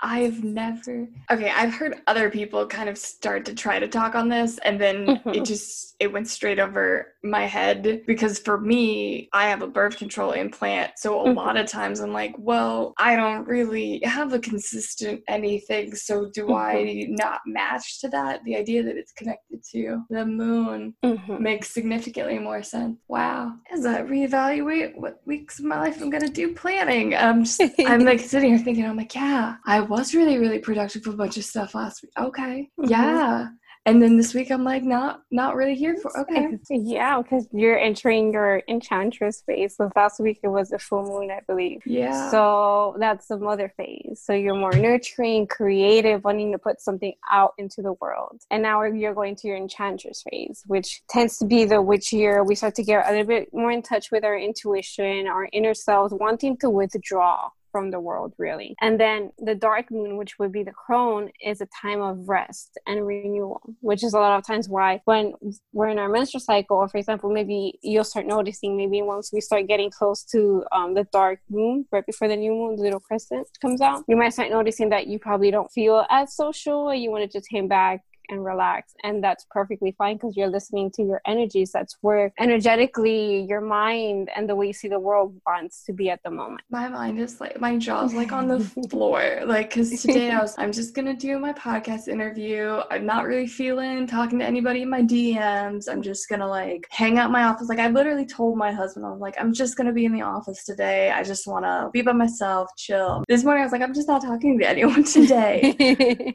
i've 0.00 0.44
never 0.44 1.08
okay 1.30 1.50
i've 1.56 1.72
heard 1.72 2.02
other 2.06 2.28
people 2.28 2.66
kind 2.66 2.90
of 2.90 2.98
start 2.98 3.46
to 3.46 3.54
try 3.54 3.78
to 3.78 3.88
talk 3.88 4.14
on 4.14 4.28
this 4.28 4.58
and 4.58 4.78
then 4.78 5.06
mm-hmm. 5.06 5.30
it 5.30 5.44
just 5.44 5.96
it 5.98 6.12
went 6.12 6.28
straight 6.28 6.58
over 6.58 7.14
my 7.22 7.46
head 7.46 8.02
because 8.06 8.38
for 8.38 8.60
me 8.60 9.30
i 9.32 9.48
have 9.48 9.62
a 9.62 9.66
birth 9.66 9.96
control 9.96 10.32
implant 10.32 10.92
so 10.98 11.20
a 11.20 11.24
mm-hmm. 11.28 11.38
lot 11.38 11.56
of 11.56 11.66
times 11.66 12.00
i'm 12.00 12.12
like 12.12 12.34
well 12.38 12.92
i 12.98 13.16
don't 13.16 13.48
really 13.48 14.00
have 14.04 14.34
a 14.34 14.38
consistent 14.38 15.22
anything 15.26 15.94
so 15.94 16.28
do 16.34 16.46
mm-hmm. 16.46 16.54
i 16.54 17.06
not 17.08 17.40
match 17.46 17.98
to 18.00 18.08
that 18.08 18.44
the 18.44 18.56
idea 18.56 18.82
that 18.82 18.96
it's 18.96 19.12
connected 19.12 19.62
to 19.64 20.02
the 20.10 20.26
moon 20.26 20.94
mm-hmm. 21.02 21.42
makes 21.42 21.70
significantly 21.70 22.38
more 22.38 22.62
sense 22.62 22.95
wow. 23.08 23.54
As 23.72 23.86
i 23.86 24.02
reevaluate 24.02 24.96
what 24.96 25.20
weeks 25.26 25.58
of 25.58 25.64
my 25.64 25.78
life 25.78 26.00
i'm 26.00 26.10
gonna 26.10 26.28
do 26.28 26.54
planning? 26.54 27.14
I'm 27.14 27.44
just 27.44 27.62
i'm 27.86 28.04
like 28.04 28.20
sitting 28.20 28.50
here 28.50 28.58
thinking 28.58 28.84
i'm 28.84 28.96
like 28.96 29.14
yeah 29.14 29.56
i 29.66 29.80
was 29.80 30.14
really 30.14 30.38
really 30.38 30.58
productive 30.58 31.06
with 31.06 31.14
a 31.14 31.18
bunch 31.18 31.36
of 31.36 31.44
stuff 31.44 31.74
last 31.74 32.02
week. 32.02 32.12
Okay. 32.18 32.70
Mm-hmm. 32.78 32.90
yeah 32.90 33.48
and 33.86 34.02
then 34.02 34.16
this 34.16 34.34
week 34.34 34.50
i'm 34.50 34.64
like 34.64 34.82
not 34.82 35.22
not 35.30 35.54
really 35.54 35.74
here 35.74 35.96
for 35.96 36.18
okay. 36.20 36.58
yeah 36.70 37.22
because 37.22 37.48
you're 37.52 37.78
entering 37.78 38.32
your 38.32 38.62
enchantress 38.68 39.42
phase. 39.46 39.76
So 39.76 39.90
last 39.96 40.20
week 40.20 40.40
it 40.42 40.48
was 40.48 40.72
a 40.72 40.78
full 40.78 41.04
moon 41.04 41.30
i 41.30 41.40
believe. 41.46 41.82
Yeah. 41.86 42.30
So 42.30 42.96
that's 42.98 43.28
the 43.28 43.38
mother 43.38 43.72
phase. 43.76 44.20
So 44.22 44.32
you're 44.32 44.54
more 44.54 44.72
nurturing 44.72 45.46
creative 45.46 46.24
wanting 46.24 46.52
to 46.52 46.58
put 46.58 46.80
something 46.80 47.14
out 47.30 47.52
into 47.58 47.82
the 47.82 47.94
world. 47.94 48.42
And 48.50 48.62
now 48.62 48.82
you're 48.82 49.14
going 49.14 49.36
to 49.36 49.48
your 49.48 49.56
enchantress 49.56 50.24
phase 50.30 50.62
which 50.66 51.02
tends 51.08 51.38
to 51.38 51.46
be 51.46 51.64
the 51.64 51.76
witchier. 51.76 52.46
We 52.46 52.54
start 52.54 52.74
to 52.76 52.82
get 52.82 53.06
a 53.08 53.10
little 53.10 53.26
bit 53.26 53.52
more 53.52 53.70
in 53.70 53.82
touch 53.82 54.10
with 54.10 54.24
our 54.24 54.38
intuition 54.38 55.26
our 55.26 55.48
inner 55.52 55.74
selves 55.74 56.12
wanting 56.12 56.56
to 56.58 56.70
withdraw 56.70 57.50
from 57.76 57.90
the 57.90 58.00
world 58.00 58.32
really. 58.38 58.74
And 58.80 58.98
then 58.98 59.32
the 59.36 59.54
dark 59.54 59.90
moon 59.90 60.16
which 60.16 60.38
would 60.38 60.50
be 60.50 60.62
the 60.62 60.72
crone 60.72 61.28
is 61.44 61.60
a 61.60 61.68
time 61.82 62.00
of 62.00 62.26
rest 62.26 62.78
and 62.86 63.06
renewal 63.06 63.60
which 63.82 64.02
is 64.02 64.14
a 64.14 64.18
lot 64.18 64.38
of 64.38 64.46
times 64.46 64.66
why 64.66 65.02
when 65.04 65.34
we're 65.74 65.88
in 65.88 65.98
our 65.98 66.08
menstrual 66.08 66.40
cycle 66.40 66.78
or 66.78 66.88
for 66.88 66.96
example 66.96 67.28
maybe 67.30 67.78
you'll 67.82 68.10
start 68.12 68.24
noticing 68.26 68.78
maybe 68.78 69.02
once 69.02 69.30
we 69.30 69.42
start 69.42 69.66
getting 69.66 69.90
close 69.90 70.24
to 70.24 70.64
um, 70.72 70.94
the 70.94 71.04
dark 71.12 71.38
moon 71.50 71.84
right 71.92 72.06
before 72.06 72.28
the 72.28 72.36
new 72.44 72.52
moon 72.52 72.76
the 72.76 72.82
little 72.82 73.00
crescent 73.00 73.46
comes 73.60 73.82
out 73.82 74.02
you 74.08 74.16
might 74.16 74.32
start 74.32 74.50
noticing 74.50 74.88
that 74.88 75.06
you 75.06 75.18
probably 75.18 75.50
don't 75.50 75.70
feel 75.70 76.06
as 76.08 76.34
social 76.34 76.80
or 76.90 76.94
you 76.94 77.10
want 77.10 77.22
to 77.30 77.38
just 77.38 77.46
hang 77.52 77.68
back 77.68 78.00
and 78.28 78.44
relax. 78.44 78.94
And 79.02 79.22
that's 79.22 79.46
perfectly 79.50 79.94
fine 79.96 80.16
because 80.16 80.36
you're 80.36 80.48
listening 80.48 80.90
to 80.92 81.02
your 81.02 81.20
energies. 81.26 81.72
That's 81.72 81.96
where 82.00 82.32
energetically 82.38 83.46
your 83.48 83.60
mind 83.60 84.30
and 84.34 84.48
the 84.48 84.54
way 84.54 84.68
you 84.68 84.72
see 84.72 84.88
the 84.88 84.98
world 84.98 85.40
wants 85.46 85.84
to 85.84 85.92
be 85.92 86.10
at 86.10 86.20
the 86.24 86.30
moment. 86.30 86.62
My 86.70 86.88
mind 86.88 87.18
is 87.20 87.40
like, 87.40 87.60
my 87.60 87.76
jaw's 87.76 88.14
like 88.14 88.32
on 88.32 88.48
the 88.48 88.60
floor. 88.90 89.42
Like, 89.44 89.70
because 89.70 90.02
today 90.02 90.30
I 90.30 90.40
was, 90.42 90.54
I'm 90.58 90.72
just 90.72 90.94
going 90.94 91.06
to 91.06 91.14
do 91.14 91.38
my 91.38 91.52
podcast 91.52 92.08
interview. 92.08 92.80
I'm 92.90 93.06
not 93.06 93.26
really 93.26 93.46
feeling 93.46 94.06
talking 94.06 94.38
to 94.38 94.44
anybody 94.44 94.82
in 94.82 94.90
my 94.90 95.02
DMs. 95.02 95.88
I'm 95.90 96.02
just 96.02 96.28
going 96.28 96.40
to 96.40 96.46
like 96.46 96.86
hang 96.90 97.18
out 97.18 97.30
my 97.30 97.44
office. 97.44 97.68
Like, 97.68 97.78
I 97.78 97.88
literally 97.88 98.26
told 98.26 98.58
my 98.58 98.72
husband, 98.72 99.06
I'm 99.06 99.18
like, 99.18 99.36
I'm 99.38 99.52
just 99.52 99.76
going 99.76 99.86
to 99.86 99.92
be 99.92 100.04
in 100.04 100.12
the 100.12 100.22
office 100.22 100.64
today. 100.64 101.10
I 101.10 101.22
just 101.22 101.46
want 101.46 101.64
to 101.64 101.90
be 101.92 102.02
by 102.02 102.12
myself, 102.12 102.70
chill. 102.76 103.24
This 103.28 103.44
morning 103.44 103.62
I 103.62 103.66
was 103.66 103.72
like, 103.72 103.82
I'm 103.82 103.94
just 103.94 104.08
not 104.08 104.22
talking 104.22 104.58
to 104.58 104.68
anyone 104.68 105.04
today. 105.16 106.34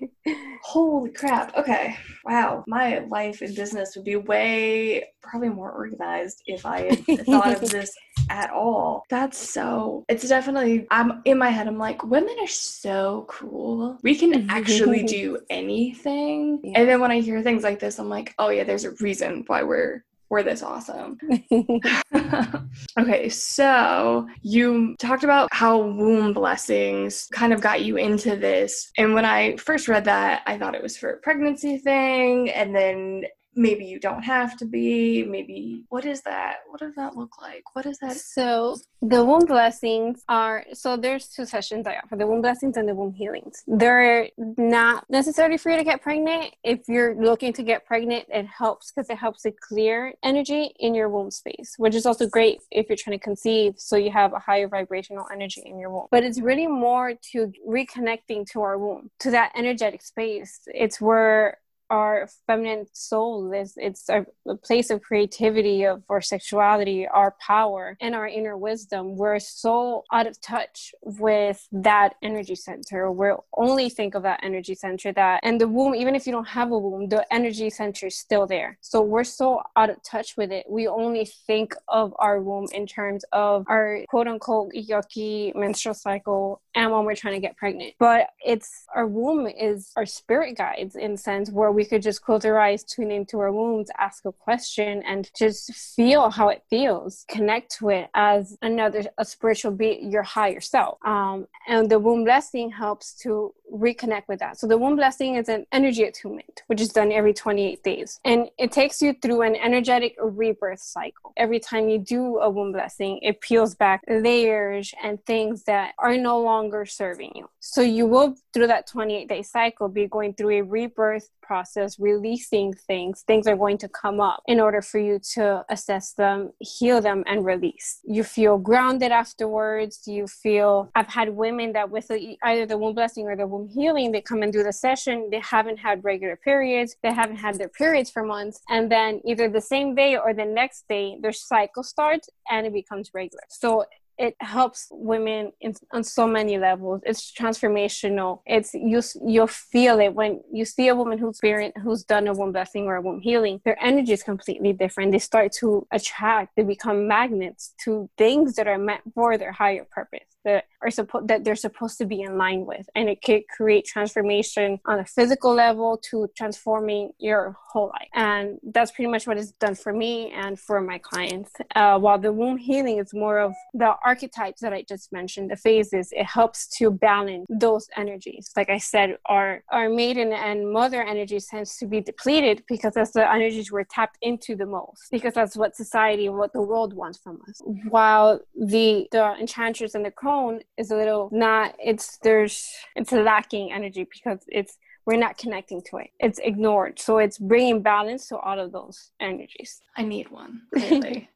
Holy 0.63 1.11
crap. 1.11 1.55
Okay. 1.57 1.80
Okay. 1.81 1.97
Wow. 2.25 2.63
My 2.67 2.99
life 2.99 3.41
and 3.41 3.55
business 3.55 3.95
would 3.95 4.05
be 4.05 4.15
way 4.15 5.05
probably 5.21 5.49
more 5.49 5.71
organized 5.71 6.43
if 6.45 6.65
I 6.65 6.81
had 6.81 7.05
thought 7.25 7.61
of 7.61 7.69
this 7.69 7.93
at 8.29 8.51
all. 8.51 9.03
That's 9.09 9.37
so, 9.37 10.05
it's 10.07 10.27
definitely, 10.27 10.87
I'm 10.91 11.21
in 11.25 11.37
my 11.37 11.49
head, 11.49 11.67
I'm 11.67 11.77
like, 11.77 12.03
women 12.03 12.35
are 12.39 12.47
so 12.47 13.25
cool. 13.27 13.97
We 14.03 14.15
can 14.15 14.49
actually 14.49 15.03
do 15.19 15.39
anything. 15.49 16.59
Yeah. 16.63 16.79
And 16.79 16.89
then 16.89 17.01
when 17.01 17.11
I 17.11 17.21
hear 17.21 17.41
things 17.41 17.63
like 17.63 17.79
this, 17.79 17.99
I'm 17.99 18.09
like, 18.09 18.33
oh 18.39 18.49
yeah, 18.49 18.63
there's 18.63 18.85
a 18.85 18.91
reason 18.91 19.43
why 19.47 19.63
we're 19.63 20.03
we're 20.31 20.43
this 20.43 20.63
awesome. 20.63 21.17
okay, 22.99 23.27
so 23.27 24.25
you 24.41 24.95
talked 24.97 25.25
about 25.25 25.49
how 25.51 25.77
womb 25.77 26.31
blessings 26.31 27.27
kind 27.33 27.51
of 27.51 27.59
got 27.59 27.83
you 27.83 27.97
into 27.97 28.37
this. 28.37 28.89
And 28.97 29.13
when 29.13 29.25
I 29.25 29.57
first 29.57 29.89
read 29.89 30.05
that, 30.05 30.43
I 30.47 30.57
thought 30.57 30.73
it 30.73 30.81
was 30.81 30.95
for 30.95 31.11
a 31.11 31.17
pregnancy 31.17 31.77
thing. 31.77 32.49
And 32.49 32.73
then 32.73 33.25
maybe 33.55 33.85
you 33.85 33.99
don't 33.99 34.23
have 34.23 34.57
to 34.57 34.65
be 34.65 35.23
maybe 35.23 35.83
what 35.89 36.05
is 36.05 36.21
that? 36.21 36.57
What 36.67 36.79
does 36.79 36.95
that 36.95 37.15
look 37.15 37.41
like? 37.41 37.63
What 37.73 37.85
is 37.85 37.97
that? 37.99 38.15
So 38.15 38.77
the 39.01 39.23
womb 39.23 39.45
blessings 39.45 40.23
are 40.29 40.65
so 40.73 40.95
there's 40.95 41.27
two 41.27 41.45
sessions 41.45 41.87
i 41.87 41.95
offer 41.95 42.15
the 42.15 42.27
womb 42.27 42.41
blessings 42.41 42.77
and 42.77 42.87
the 42.87 42.95
womb 42.95 43.13
healings. 43.13 43.63
They're 43.67 44.29
not 44.57 45.05
necessarily 45.09 45.57
for 45.57 45.71
you 45.71 45.77
to 45.77 45.83
get 45.83 46.01
pregnant. 46.01 46.53
If 46.63 46.81
you're 46.87 47.15
looking 47.15 47.53
to 47.53 47.63
get 47.63 47.85
pregnant 47.85 48.25
it 48.29 48.45
helps 48.45 48.91
because 48.91 49.09
it 49.09 49.17
helps 49.17 49.41
to 49.43 49.51
clear 49.51 50.13
energy 50.23 50.73
in 50.79 50.95
your 50.95 51.09
womb 51.09 51.31
space 51.31 51.75
which 51.77 51.95
is 51.95 52.05
also 52.05 52.27
great 52.27 52.61
if 52.71 52.87
you're 52.89 52.97
trying 52.97 53.17
to 53.17 53.23
conceive 53.23 53.73
so 53.77 53.95
you 53.95 54.11
have 54.11 54.33
a 54.33 54.39
higher 54.39 54.67
vibrational 54.67 55.25
energy 55.31 55.61
in 55.65 55.79
your 55.79 55.89
womb. 55.89 56.07
But 56.11 56.23
it's 56.23 56.39
really 56.39 56.67
more 56.67 57.13
to 57.31 57.51
reconnecting 57.67 58.49
to 58.51 58.61
our 58.61 58.77
womb 58.77 59.09
to 59.19 59.31
that 59.31 59.51
energetic 59.55 60.01
space. 60.01 60.61
It's 60.67 61.01
where 61.01 61.57
our 61.91 62.29
feminine 62.47 62.87
soul 62.93 63.51
is 63.51 63.73
it's 63.75 64.07
a, 64.09 64.25
place 64.63 64.89
of 64.89 65.01
creativity 65.01 65.83
of 65.85 66.03
our 66.09 66.21
sexuality 66.21 67.07
our 67.07 67.35
power 67.39 67.97
and 67.99 68.15
our 68.15 68.27
inner 68.27 68.57
wisdom. 68.57 69.15
We're 69.17 69.39
so 69.39 70.03
out 70.11 70.25
of 70.27 70.39
touch 70.41 70.93
with 71.03 71.67
that 71.71 72.15
energy 72.23 72.55
center. 72.55 73.11
We'll 73.11 73.45
only 73.57 73.89
think 73.89 74.15
of 74.15 74.23
that 74.23 74.39
energy 74.41 74.75
center 74.75 75.11
that 75.13 75.41
and 75.43 75.59
the 75.59 75.67
womb 75.67 75.93
even 75.93 76.15
if 76.15 76.25
you 76.25 76.31
don't 76.31 76.47
have 76.47 76.71
a 76.71 76.77
womb 76.77 77.09
the 77.09 77.25
energy 77.33 77.69
center 77.69 78.07
is 78.07 78.15
still 78.15 78.47
there. 78.47 78.77
So 78.81 79.01
we're 79.01 79.25
so 79.25 79.61
out 79.75 79.89
of 79.89 80.01
touch 80.03 80.37
with 80.37 80.51
it. 80.51 80.65
We 80.69 80.87
only 80.87 81.25
think 81.47 81.75
of 81.89 82.13
our 82.19 82.41
womb 82.41 82.67
in 82.73 82.87
terms 82.87 83.25
of 83.33 83.65
our 83.67 84.05
quote 84.09 84.27
unquote 84.27 84.71
yucky 84.73 85.53
menstrual 85.55 85.95
cycle 85.95 86.61
and 86.73 86.91
when 86.91 87.03
we're 87.03 87.15
trying 87.15 87.33
to 87.33 87.41
get 87.41 87.57
pregnant. 87.57 87.95
But 87.99 88.29
it's 88.45 88.85
our 88.95 89.07
womb 89.07 89.47
is 89.47 89.91
our 89.97 90.05
spirit 90.05 90.57
guides 90.57 90.95
in 90.95 91.17
sense 91.17 91.51
where 91.51 91.71
we 91.71 91.80
we 91.81 91.85
could 91.85 92.03
just 92.03 92.21
close 92.21 92.45
our 92.45 92.59
eyes, 92.59 92.83
tune 92.83 93.09
into 93.09 93.39
our 93.39 93.51
wounds, 93.51 93.89
ask 93.97 94.23
a 94.25 94.31
question, 94.31 95.01
and 95.01 95.31
just 95.35 95.73
feel 95.73 96.29
how 96.29 96.47
it 96.49 96.61
feels. 96.69 97.25
Connect 97.27 97.71
to 97.77 97.89
it 97.89 98.07
as 98.13 98.55
another 98.61 99.01
a 99.17 99.25
spiritual 99.25 99.71
be 99.71 99.97
your 99.99 100.21
higher 100.21 100.61
self. 100.61 100.99
Um, 101.03 101.47
and 101.67 101.89
the 101.89 101.97
womb 101.97 102.23
blessing 102.23 102.69
helps 102.69 103.15
to 103.23 103.55
reconnect 103.71 104.27
with 104.27 104.39
that. 104.39 104.59
So 104.59 104.67
the 104.67 104.77
womb 104.77 104.95
blessing 104.95 105.35
is 105.35 105.49
an 105.49 105.65
energy 105.71 106.03
attunement, 106.03 106.63
which 106.67 106.81
is 106.81 106.89
done 106.89 107.11
every 107.11 107.33
28 107.33 107.83
days. 107.83 108.19
And 108.25 108.49
it 108.57 108.71
takes 108.71 109.01
you 109.01 109.13
through 109.21 109.41
an 109.41 109.55
energetic 109.55 110.15
rebirth 110.21 110.81
cycle. 110.81 111.33
Every 111.37 111.59
time 111.59 111.89
you 111.89 111.99
do 111.99 112.37
a 112.39 112.49
womb 112.49 112.71
blessing, 112.71 113.19
it 113.21 113.41
peels 113.41 113.75
back 113.75 114.01
layers 114.07 114.93
and 115.03 115.23
things 115.25 115.63
that 115.63 115.93
are 115.99 116.17
no 116.17 116.41
longer 116.41 116.85
serving 116.85 117.31
you. 117.35 117.49
So 117.59 117.81
you 117.81 118.05
will, 118.05 118.35
through 118.53 118.67
that 118.67 118.87
28 118.87 119.27
day 119.27 119.41
cycle, 119.41 119.87
be 119.87 120.07
going 120.07 120.33
through 120.33 120.59
a 120.59 120.61
rebirth 120.61 121.29
process, 121.51 121.99
releasing 121.99 122.73
things. 122.73 123.23
Things 123.27 123.45
are 123.45 123.57
going 123.57 123.77
to 123.79 123.89
come 123.89 124.21
up 124.21 124.41
in 124.47 124.61
order 124.61 124.81
for 124.81 124.99
you 124.99 125.19
to 125.33 125.65
assess 125.69 126.13
them, 126.13 126.51
heal 126.59 127.01
them, 127.01 127.23
and 127.27 127.43
release. 127.43 127.99
You 128.05 128.23
feel 128.23 128.57
grounded 128.57 129.11
afterwards. 129.11 130.03
You 130.05 130.27
feel, 130.27 130.89
I've 130.95 131.07
had 131.07 131.29
women 131.29 131.73
that 131.73 131.89
with 131.89 132.09
either 132.09 132.65
the 132.65 132.77
womb 132.77 132.95
blessing 132.95 133.27
or 133.27 133.35
the 133.35 133.47
womb 133.47 133.60
healing, 133.67 134.11
they 134.11 134.21
come 134.21 134.43
and 134.43 134.53
do 134.53 134.63
the 134.63 134.73
session, 134.73 135.29
they 135.31 135.39
haven't 135.39 135.77
had 135.77 136.03
regular 136.03 136.35
periods, 136.35 136.95
they 137.03 137.13
haven't 137.13 137.37
had 137.37 137.57
their 137.57 137.69
periods 137.69 138.09
for 138.09 138.23
months, 138.23 138.61
and 138.69 138.91
then 138.91 139.21
either 139.25 139.49
the 139.49 139.61
same 139.61 139.95
day 139.95 140.17
or 140.17 140.33
the 140.33 140.45
next 140.45 140.87
day, 140.87 141.17
their 141.21 141.33
cycle 141.33 141.83
starts 141.83 142.29
and 142.49 142.65
it 142.65 142.73
becomes 142.73 143.11
regular. 143.13 143.43
So 143.49 143.85
it 144.21 144.35
helps 144.39 144.87
women 144.91 145.51
in, 145.61 145.73
on 145.91 146.03
so 146.03 146.27
many 146.27 146.57
levels. 146.59 147.01
It's 147.05 147.33
transformational. 147.33 148.41
It's 148.45 148.73
you 148.73 149.01
you'll 149.25 149.47
feel 149.47 149.99
it 149.99 150.13
when 150.13 150.41
you 150.51 150.63
see 150.63 150.89
a 150.89 150.95
woman 150.95 151.17
who's 151.17 151.37
experienced, 151.37 151.79
who's 151.79 152.03
done 152.03 152.27
a 152.27 152.33
womb 152.33 152.51
blessing 152.51 152.85
or 152.85 152.97
a 152.97 153.01
womb 153.01 153.19
healing. 153.19 153.61
Their 153.65 153.83
energy 153.83 154.13
is 154.13 154.21
completely 154.21 154.73
different. 154.73 155.11
They 155.11 155.19
start 155.19 155.51
to 155.53 155.87
attract. 155.91 156.55
They 156.55 156.63
become 156.63 157.07
magnets 157.07 157.73
to 157.83 158.09
things 158.17 158.55
that 158.55 158.67
are 158.67 158.77
meant 158.77 159.01
for 159.15 159.39
their 159.39 159.53
higher 159.53 159.87
purpose. 159.89 160.30
That 160.43 160.65
are 160.81 160.89
supposed 160.89 161.27
that 161.27 161.43
they're 161.43 161.55
supposed 161.55 161.97
to 161.99 162.05
be 162.05 162.21
in 162.21 162.37
line 162.37 162.65
with. 162.65 162.89
And 162.95 163.09
it 163.09 163.21
could 163.21 163.43
create 163.47 163.85
transformation 163.85 164.79
on 164.85 164.99
a 164.99 165.05
physical 165.05 165.53
level 165.53 165.97
to 166.09 166.29
transforming 166.35 167.11
your 167.19 167.55
whole 167.71 167.87
life. 167.87 168.09
And 168.13 168.59
that's 168.63 168.91
pretty 168.91 169.09
much 169.09 169.27
what 169.27 169.37
it's 169.37 169.51
done 169.53 169.75
for 169.75 169.93
me 169.93 170.31
and 170.31 170.59
for 170.59 170.81
my 170.81 170.97
clients. 170.97 171.51
Uh, 171.75 171.99
while 171.99 172.17
the 172.17 172.33
womb 172.33 172.57
healing 172.57 172.97
is 172.97 173.13
more 173.13 173.39
of 173.39 173.53
the 173.73 173.93
archetypes 174.03 174.61
that 174.61 174.73
i 174.73 174.81
just 174.87 175.11
mentioned 175.11 175.49
the 175.49 175.55
phases 175.55 176.09
it 176.11 176.25
helps 176.25 176.67
to 176.77 176.91
balance 176.91 177.45
those 177.49 177.87
energies. 177.95 178.51
Like 178.55 178.69
i 178.69 178.77
said 178.77 179.17
our 179.25 179.63
our 179.69 179.89
maiden 179.89 180.33
and 180.33 180.71
mother 180.71 181.01
energies 181.03 181.47
tends 181.47 181.77
to 181.77 181.85
be 181.85 182.01
depleted 182.01 182.63
because 182.67 182.93
that's 182.93 183.11
the 183.11 183.31
energies 183.31 183.71
we're 183.71 183.83
tapped 183.83 184.17
into 184.21 184.55
the 184.55 184.65
most 184.65 185.03
because 185.11 185.33
that's 185.33 185.55
what 185.55 185.75
society 185.75 186.29
what 186.29 186.53
the 186.53 186.61
world 186.61 186.93
wants 186.93 187.19
from 187.19 187.39
us. 187.47 187.61
While 187.89 188.41
the 188.55 189.07
the 189.11 189.35
enchantress 189.39 189.95
and 189.95 190.05
the 190.05 190.11
crone 190.31 190.61
is 190.77 190.91
a 190.91 190.95
little 190.95 191.29
not 191.31 191.75
it's 191.79 192.17
there's 192.23 192.71
it's 192.95 193.11
lacking 193.11 193.71
energy 193.71 194.07
because 194.11 194.39
it's 194.47 194.77
we're 195.05 195.17
not 195.17 195.37
connecting 195.37 195.81
to 195.81 195.97
it 195.97 196.09
it's 196.19 196.39
ignored 196.39 196.99
so 196.99 197.17
it's 197.17 197.37
bringing 197.37 197.81
balance 197.81 198.27
to 198.27 198.37
all 198.37 198.59
of 198.59 198.71
those 198.71 199.11
energies 199.19 199.81
i 199.97 200.03
need 200.03 200.29
one 200.29 200.61
clearly 200.75 201.29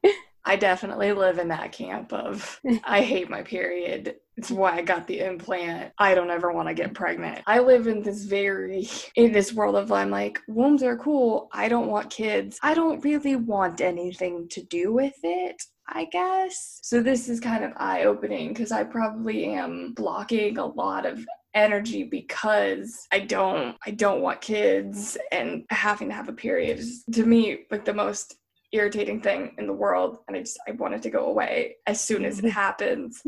I 0.48 0.54
definitely 0.54 1.12
live 1.12 1.40
in 1.40 1.48
that 1.48 1.72
camp 1.72 2.12
of 2.12 2.60
I 2.84 3.00
hate 3.00 3.28
my 3.28 3.42
period. 3.42 4.14
It's 4.36 4.48
why 4.48 4.76
I 4.76 4.82
got 4.82 5.08
the 5.08 5.18
implant. 5.18 5.92
I 5.98 6.14
don't 6.14 6.30
ever 6.30 6.52
want 6.52 6.68
to 6.68 6.74
get 6.74 6.94
pregnant. 6.94 7.42
I 7.48 7.58
live 7.58 7.88
in 7.88 8.00
this 8.00 8.22
very 8.22 8.88
in 9.16 9.32
this 9.32 9.52
world 9.52 9.74
of 9.74 9.90
I'm 9.90 10.10
like, 10.10 10.38
wombs 10.46 10.84
are 10.84 10.96
cool. 10.96 11.48
I 11.52 11.68
don't 11.68 11.88
want 11.88 12.10
kids. 12.10 12.60
I 12.62 12.74
don't 12.74 13.02
really 13.02 13.34
want 13.34 13.80
anything 13.80 14.46
to 14.50 14.62
do 14.62 14.92
with 14.92 15.18
it. 15.24 15.60
I 15.88 16.06
guess. 16.06 16.80
So 16.82 17.00
this 17.00 17.28
is 17.28 17.40
kind 17.40 17.64
of 17.64 17.72
eye 17.76 18.04
opening 18.04 18.48
because 18.48 18.72
I 18.72 18.84
probably 18.84 19.46
am 19.46 19.92
blocking 19.94 20.58
a 20.58 20.66
lot 20.66 21.06
of 21.06 21.24
energy 21.54 22.02
because 22.04 23.06
I 23.12 23.20
don't 23.20 23.76
I 23.86 23.90
don't 23.92 24.20
want 24.20 24.42
kids 24.42 25.16
and 25.32 25.64
having 25.70 26.08
to 26.08 26.14
have 26.14 26.28
a 26.28 26.34
period 26.34 26.78
is 26.78 27.02
to 27.12 27.24
me 27.24 27.60
like 27.70 27.86
the 27.86 27.94
most 27.94 28.36
irritating 28.72 29.20
thing 29.20 29.54
in 29.58 29.66
the 29.66 29.72
world 29.72 30.18
and 30.28 30.36
I 30.36 30.40
just 30.40 30.58
I 30.68 30.72
want 30.72 30.94
it 30.94 31.02
to 31.02 31.10
go 31.10 31.26
away 31.26 31.76
as 31.86 32.00
soon 32.00 32.24
as 32.24 32.38
it 32.38 32.50
happens. 32.50 33.22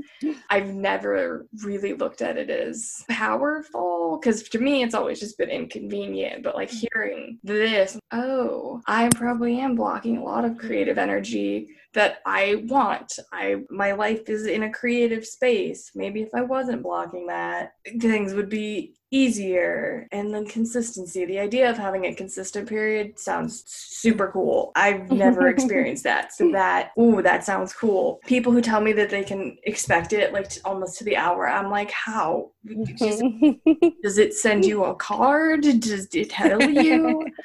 I've 0.51 0.75
never 0.75 1.47
really 1.63 1.95
looked 1.95 2.23
at 2.23 2.37
it 2.37 2.51
as 2.51 3.05
powerful 3.09 4.19
because 4.21 4.43
to 4.51 4.59
me 4.59 4.83
it's 4.83 4.95
always 4.95 5.21
just 5.21 5.39
been 5.39 5.51
inconvenient 5.51 6.43
but 6.43 6.55
like 6.55 6.71
mm-hmm. 6.71 6.87
hearing 6.93 7.39
this 7.43 7.99
oh 8.13 8.81
I 8.87 9.09
probably 9.15 9.61
am 9.61 9.75
blocking 9.75 10.19
a 10.19 10.25
lot 10.25 10.45
of 10.45 10.59
creative 10.59 10.99
energy 10.99 11.69
that 11.95 12.19
I 12.27 12.65
want. 12.67 13.19
I 13.33 13.57
my 13.71 13.93
life 13.93 14.29
is 14.29 14.47
in 14.47 14.65
a 14.65 14.73
creative 14.73 15.27
space. 15.27 15.91
Maybe 15.95 16.23
if 16.23 16.29
I 16.35 16.43
wasn't 16.43 16.83
blocking 16.83 17.27
that, 17.29 17.73
things 18.01 18.35
would 18.35 18.49
be 18.49 18.95
easier 19.11 20.07
and 20.13 20.33
then 20.33 20.47
consistency 20.47 21.25
the 21.25 21.39
idea 21.39 21.71
of 21.71 21.79
having 21.79 22.07
a 22.07 22.15
consistent 22.15 22.69
period 22.69 23.19
sounds 23.19 23.65
super 23.67 24.31
cool. 24.33 24.73
I've 24.77 25.11
never 25.11 25.49
experienced 25.55 26.05
that 26.05 26.33
so 26.33 26.51
that 26.53 26.91
ooh 26.99 27.23
that 27.23 27.45
sounds 27.45 27.73
cool. 27.73 28.21
People 28.27 28.53
who 28.53 28.61
tell 28.61 28.81
me 28.81 28.93
that 28.95 29.11
they 29.11 29.25
can 29.25 29.57
expect 29.65 30.13
it 30.13 30.33
like 30.33 30.49
to, 30.51 30.61
almost 30.65 30.99
to 30.99 31.05
the 31.05 31.17
hour 31.17 31.49
i'm 31.49 31.71
like 31.71 31.91
how? 31.91 32.51
Does, 32.97 33.23
does 34.03 34.19
it 34.19 34.35
send 34.35 34.65
you 34.65 34.85
a 34.85 34.95
card? 34.95 35.63
Does 35.63 36.09
it 36.15 36.31
tell 36.31 36.61
you? 36.63 37.27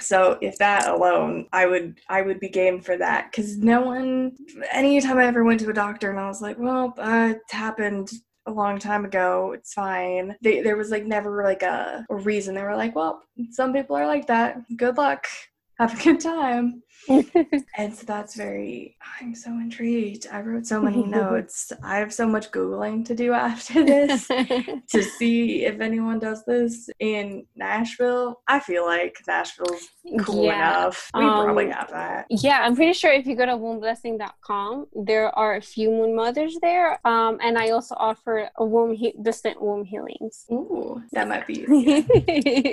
So 0.00 0.38
if 0.40 0.56
that 0.58 0.88
alone 0.88 1.46
i 1.52 1.66
would 1.66 2.00
i 2.08 2.22
would 2.22 2.40
be 2.40 2.48
game 2.48 2.80
for 2.80 2.96
that 2.96 3.30
because 3.30 3.58
no 3.58 3.82
one 3.82 4.32
anytime 4.72 5.18
i 5.18 5.26
ever 5.26 5.44
went 5.44 5.60
to 5.60 5.68
a 5.68 5.74
doctor 5.74 6.10
and 6.10 6.18
i 6.18 6.26
was 6.26 6.40
like 6.40 6.58
well 6.58 6.94
uh, 6.98 7.34
it 7.36 7.42
happened 7.50 8.10
a 8.46 8.50
long 8.50 8.78
time 8.78 9.04
ago. 9.04 9.52
It's 9.52 9.72
fine. 9.72 10.36
They, 10.42 10.60
there 10.60 10.76
was 10.76 10.90
like 10.90 11.04
never 11.04 11.42
like 11.44 11.62
a, 11.62 12.04
a 12.10 12.14
reason. 12.16 12.54
They 12.54 12.62
were 12.62 12.76
like, 12.76 12.94
well, 12.94 13.22
some 13.50 13.72
people 13.72 13.96
are 13.96 14.06
like 14.06 14.26
that. 14.26 14.58
Good 14.76 14.96
luck. 14.96 15.26
Have 15.78 15.98
a 15.98 16.02
good 16.02 16.20
time. 16.20 16.82
and 17.76 17.94
so 17.94 18.06
that's 18.06 18.34
very 18.34 18.96
i'm 19.20 19.34
so 19.34 19.50
intrigued. 19.50 20.26
I 20.30 20.40
wrote 20.40 20.66
so 20.66 20.80
many 20.80 21.02
notes. 21.20 21.72
I 21.82 21.98
have 21.98 22.12
so 22.12 22.26
much 22.26 22.50
googling 22.50 23.04
to 23.06 23.14
do 23.14 23.32
after 23.50 23.84
this 23.84 24.26
to 24.28 25.02
see 25.02 25.64
if 25.64 25.80
anyone 25.80 26.18
does 26.18 26.44
this 26.44 26.88
in 26.98 27.46
nashville. 27.56 28.40
I 28.48 28.60
feel 28.60 28.84
like 28.84 29.18
nashville's 29.26 29.88
cool 30.24 30.44
yeah. 30.44 30.80
enough. 30.80 31.10
We 31.14 31.24
um, 31.24 31.44
probably 31.44 31.70
have 31.70 31.90
that. 31.90 32.26
yeah 32.30 32.60
i'm 32.62 32.76
pretty 32.76 32.92
sure 32.92 33.12
if 33.12 33.26
you 33.26 33.36
go 33.36 33.46
to 33.46 33.52
wombblessing.com 33.52 34.86
there 34.94 35.36
are 35.38 35.56
a 35.56 35.62
few 35.62 35.90
moon 35.90 36.14
mothers 36.14 36.56
there. 36.62 37.04
Um, 37.06 37.38
and 37.42 37.58
i 37.58 37.70
also 37.70 37.94
offer 37.98 38.48
a 38.56 38.64
womb 38.64 38.94
he- 38.94 39.14
distant 39.22 39.60
womb 39.60 39.84
healings. 39.84 40.44
Ooh 40.50 41.02
that 41.12 41.28
might 41.28 41.46
be 41.46 41.64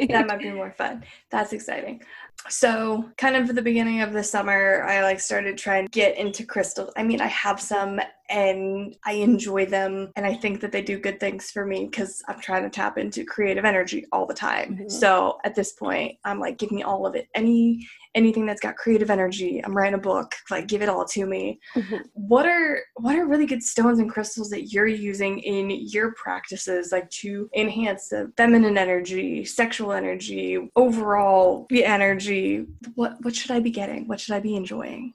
that 0.09 0.25
might 0.27 0.39
be 0.39 0.51
more 0.51 0.71
fun. 0.71 1.03
That's 1.29 1.53
exciting. 1.53 2.01
So 2.47 3.09
kind 3.17 3.35
of 3.35 3.53
the 3.53 3.61
beginning 3.61 4.01
of 4.01 4.13
the 4.13 4.18
summer 4.23 4.83
i 4.83 5.01
like 5.03 5.19
started 5.19 5.57
trying 5.57 5.85
to 5.85 5.91
get 5.91 6.17
into 6.17 6.45
crystals 6.45 6.91
i 6.95 7.03
mean 7.03 7.21
i 7.21 7.27
have 7.27 7.59
some 7.59 7.99
and 8.29 8.95
i 9.05 9.13
enjoy 9.13 9.65
them 9.65 10.11
and 10.15 10.25
i 10.25 10.33
think 10.33 10.61
that 10.61 10.71
they 10.71 10.81
do 10.81 10.99
good 10.99 11.19
things 11.19 11.51
for 11.51 11.65
me 11.65 11.85
because 11.85 12.21
i'm 12.27 12.39
trying 12.39 12.63
to 12.63 12.69
tap 12.69 12.97
into 12.97 13.25
creative 13.25 13.65
energy 13.65 14.05
all 14.11 14.25
the 14.25 14.33
time. 14.33 14.75
Mm-hmm. 14.75 14.89
so 14.89 15.37
at 15.43 15.55
this 15.55 15.73
point 15.73 16.17
i'm 16.25 16.39
like 16.39 16.57
give 16.57 16.71
me 16.71 16.83
all 16.83 17.05
of 17.05 17.15
it. 17.15 17.27
Any 17.35 17.87
anything 18.15 18.45
that's 18.45 18.61
got 18.61 18.75
creative 18.75 19.09
energy 19.09 19.63
i'm 19.63 19.75
writing 19.75 19.93
a 19.93 20.01
book 20.01 20.33
like 20.49 20.67
give 20.67 20.81
it 20.81 20.89
all 20.89 21.05
to 21.05 21.25
me. 21.25 21.59
Mm-hmm. 21.75 21.97
what 22.13 22.45
are 22.45 22.79
what 22.95 23.15
are 23.15 23.25
really 23.25 23.45
good 23.45 23.63
stones 23.63 23.99
and 23.99 24.09
crystals 24.09 24.49
that 24.49 24.71
you're 24.71 24.87
using 24.87 25.39
in 25.39 25.69
your 25.69 26.13
practices 26.13 26.91
like 26.91 27.09
to 27.11 27.49
enhance 27.55 28.09
the 28.09 28.31
feminine 28.37 28.77
energy 28.77 29.45
sexual 29.45 29.91
energy 29.91 30.69
overall 30.75 31.67
the 31.69 31.85
energy? 31.85 32.65
What 32.95 33.23
what 33.23 33.35
should 33.35 33.51
i 33.51 33.59
be 33.59 33.71
getting? 33.71 34.07
What 34.07 34.19
should 34.19 34.35
i 34.35 34.39
be 34.39 34.55
enjoying 34.55 35.13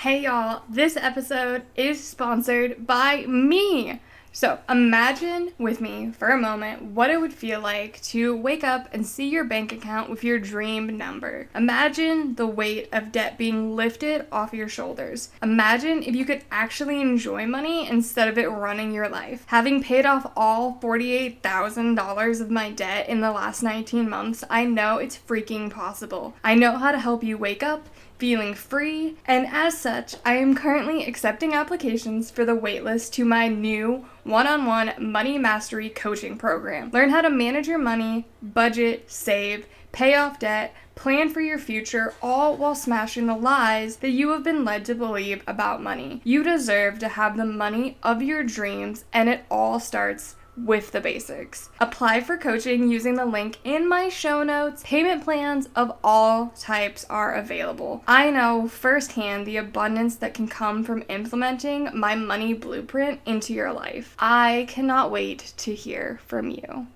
Hey 0.00 0.22
y'all, 0.22 0.62
this 0.66 0.96
episode 0.96 1.64
is 1.76 2.02
sponsored 2.02 2.86
by 2.86 3.26
me. 3.26 4.00
So 4.32 4.58
imagine 4.66 5.52
with 5.58 5.82
me 5.82 6.10
for 6.12 6.28
a 6.28 6.38
moment 6.38 6.82
what 6.82 7.10
it 7.10 7.20
would 7.20 7.34
feel 7.34 7.60
like 7.60 8.00
to 8.04 8.34
wake 8.34 8.64
up 8.64 8.88
and 8.94 9.04
see 9.04 9.28
your 9.28 9.44
bank 9.44 9.72
account 9.72 10.08
with 10.08 10.24
your 10.24 10.38
dream 10.38 10.96
number. 10.96 11.50
Imagine 11.54 12.36
the 12.36 12.46
weight 12.46 12.88
of 12.92 13.12
debt 13.12 13.36
being 13.36 13.76
lifted 13.76 14.24
off 14.32 14.54
your 14.54 14.70
shoulders. 14.70 15.32
Imagine 15.42 16.02
if 16.02 16.14
you 16.14 16.24
could 16.24 16.44
actually 16.50 17.02
enjoy 17.02 17.44
money 17.46 17.86
instead 17.86 18.28
of 18.28 18.38
it 18.38 18.50
running 18.50 18.92
your 18.92 19.10
life. 19.10 19.44
Having 19.48 19.82
paid 19.82 20.06
off 20.06 20.32
all 20.34 20.78
$48,000 20.80 22.40
of 22.40 22.50
my 22.50 22.70
debt 22.70 23.06
in 23.06 23.20
the 23.20 23.32
last 23.32 23.62
19 23.62 24.08
months, 24.08 24.44
I 24.48 24.64
know 24.64 24.96
it's 24.96 25.18
freaking 25.18 25.70
possible. 25.70 26.34
I 26.42 26.54
know 26.54 26.78
how 26.78 26.90
to 26.90 26.98
help 26.98 27.22
you 27.22 27.36
wake 27.36 27.62
up 27.62 27.86
feeling 28.20 28.52
free, 28.52 29.16
and 29.24 29.46
as 29.50 29.78
such, 29.78 30.14
I 30.26 30.34
am 30.34 30.54
currently 30.54 31.06
accepting 31.06 31.54
applications 31.54 32.30
for 32.30 32.44
the 32.44 32.56
waitlist 32.56 33.12
to 33.12 33.24
my 33.24 33.48
new 33.48 34.04
one 34.24 34.46
on 34.46 34.66
one 34.66 34.92
money 34.98 35.38
mastery 35.38 35.88
coaching 35.88 36.36
program. 36.36 36.90
Learn 36.90 37.08
how 37.08 37.22
to 37.22 37.30
manage 37.30 37.66
your 37.66 37.78
money, 37.78 38.26
budget, 38.42 39.10
save, 39.10 39.66
pay 39.92 40.14
off 40.14 40.38
debt, 40.38 40.74
plan 40.94 41.30
for 41.30 41.40
your 41.40 41.58
future, 41.58 42.12
all 42.20 42.58
while 42.58 42.74
smashing 42.74 43.24
the 43.24 43.34
lies 43.34 43.96
that 43.96 44.10
you 44.10 44.28
have 44.32 44.44
been 44.44 44.66
led 44.66 44.84
to 44.84 44.94
believe 44.94 45.42
about 45.46 45.82
money. 45.82 46.20
You 46.22 46.42
deserve 46.42 46.98
to 46.98 47.08
have 47.08 47.38
the 47.38 47.46
money 47.46 47.96
of 48.02 48.22
your 48.22 48.44
dreams, 48.44 49.06
and 49.14 49.30
it 49.30 49.44
all 49.50 49.80
starts 49.80 50.36
with 50.56 50.92
the 50.92 51.00
basics. 51.00 51.70
Apply 51.80 52.20
for 52.20 52.36
coaching 52.36 52.90
using 52.90 53.14
the 53.14 53.24
link 53.24 53.58
in 53.64 53.88
my 53.88 54.08
show 54.08 54.42
notes. 54.42 54.82
Payment 54.84 55.24
plans 55.24 55.68
of 55.74 55.96
all 56.02 56.52
types 56.58 57.04
are 57.08 57.34
available. 57.34 58.02
I 58.06 58.30
know 58.30 58.68
firsthand 58.68 59.46
the 59.46 59.56
abundance 59.56 60.16
that 60.16 60.34
can 60.34 60.48
come 60.48 60.84
from 60.84 61.04
implementing 61.08 61.88
my 61.94 62.14
money 62.14 62.52
blueprint 62.52 63.20
into 63.26 63.52
your 63.52 63.72
life. 63.72 64.14
I 64.18 64.66
cannot 64.68 65.10
wait 65.10 65.52
to 65.58 65.74
hear 65.74 66.20
from 66.26 66.50
you. 66.50 66.86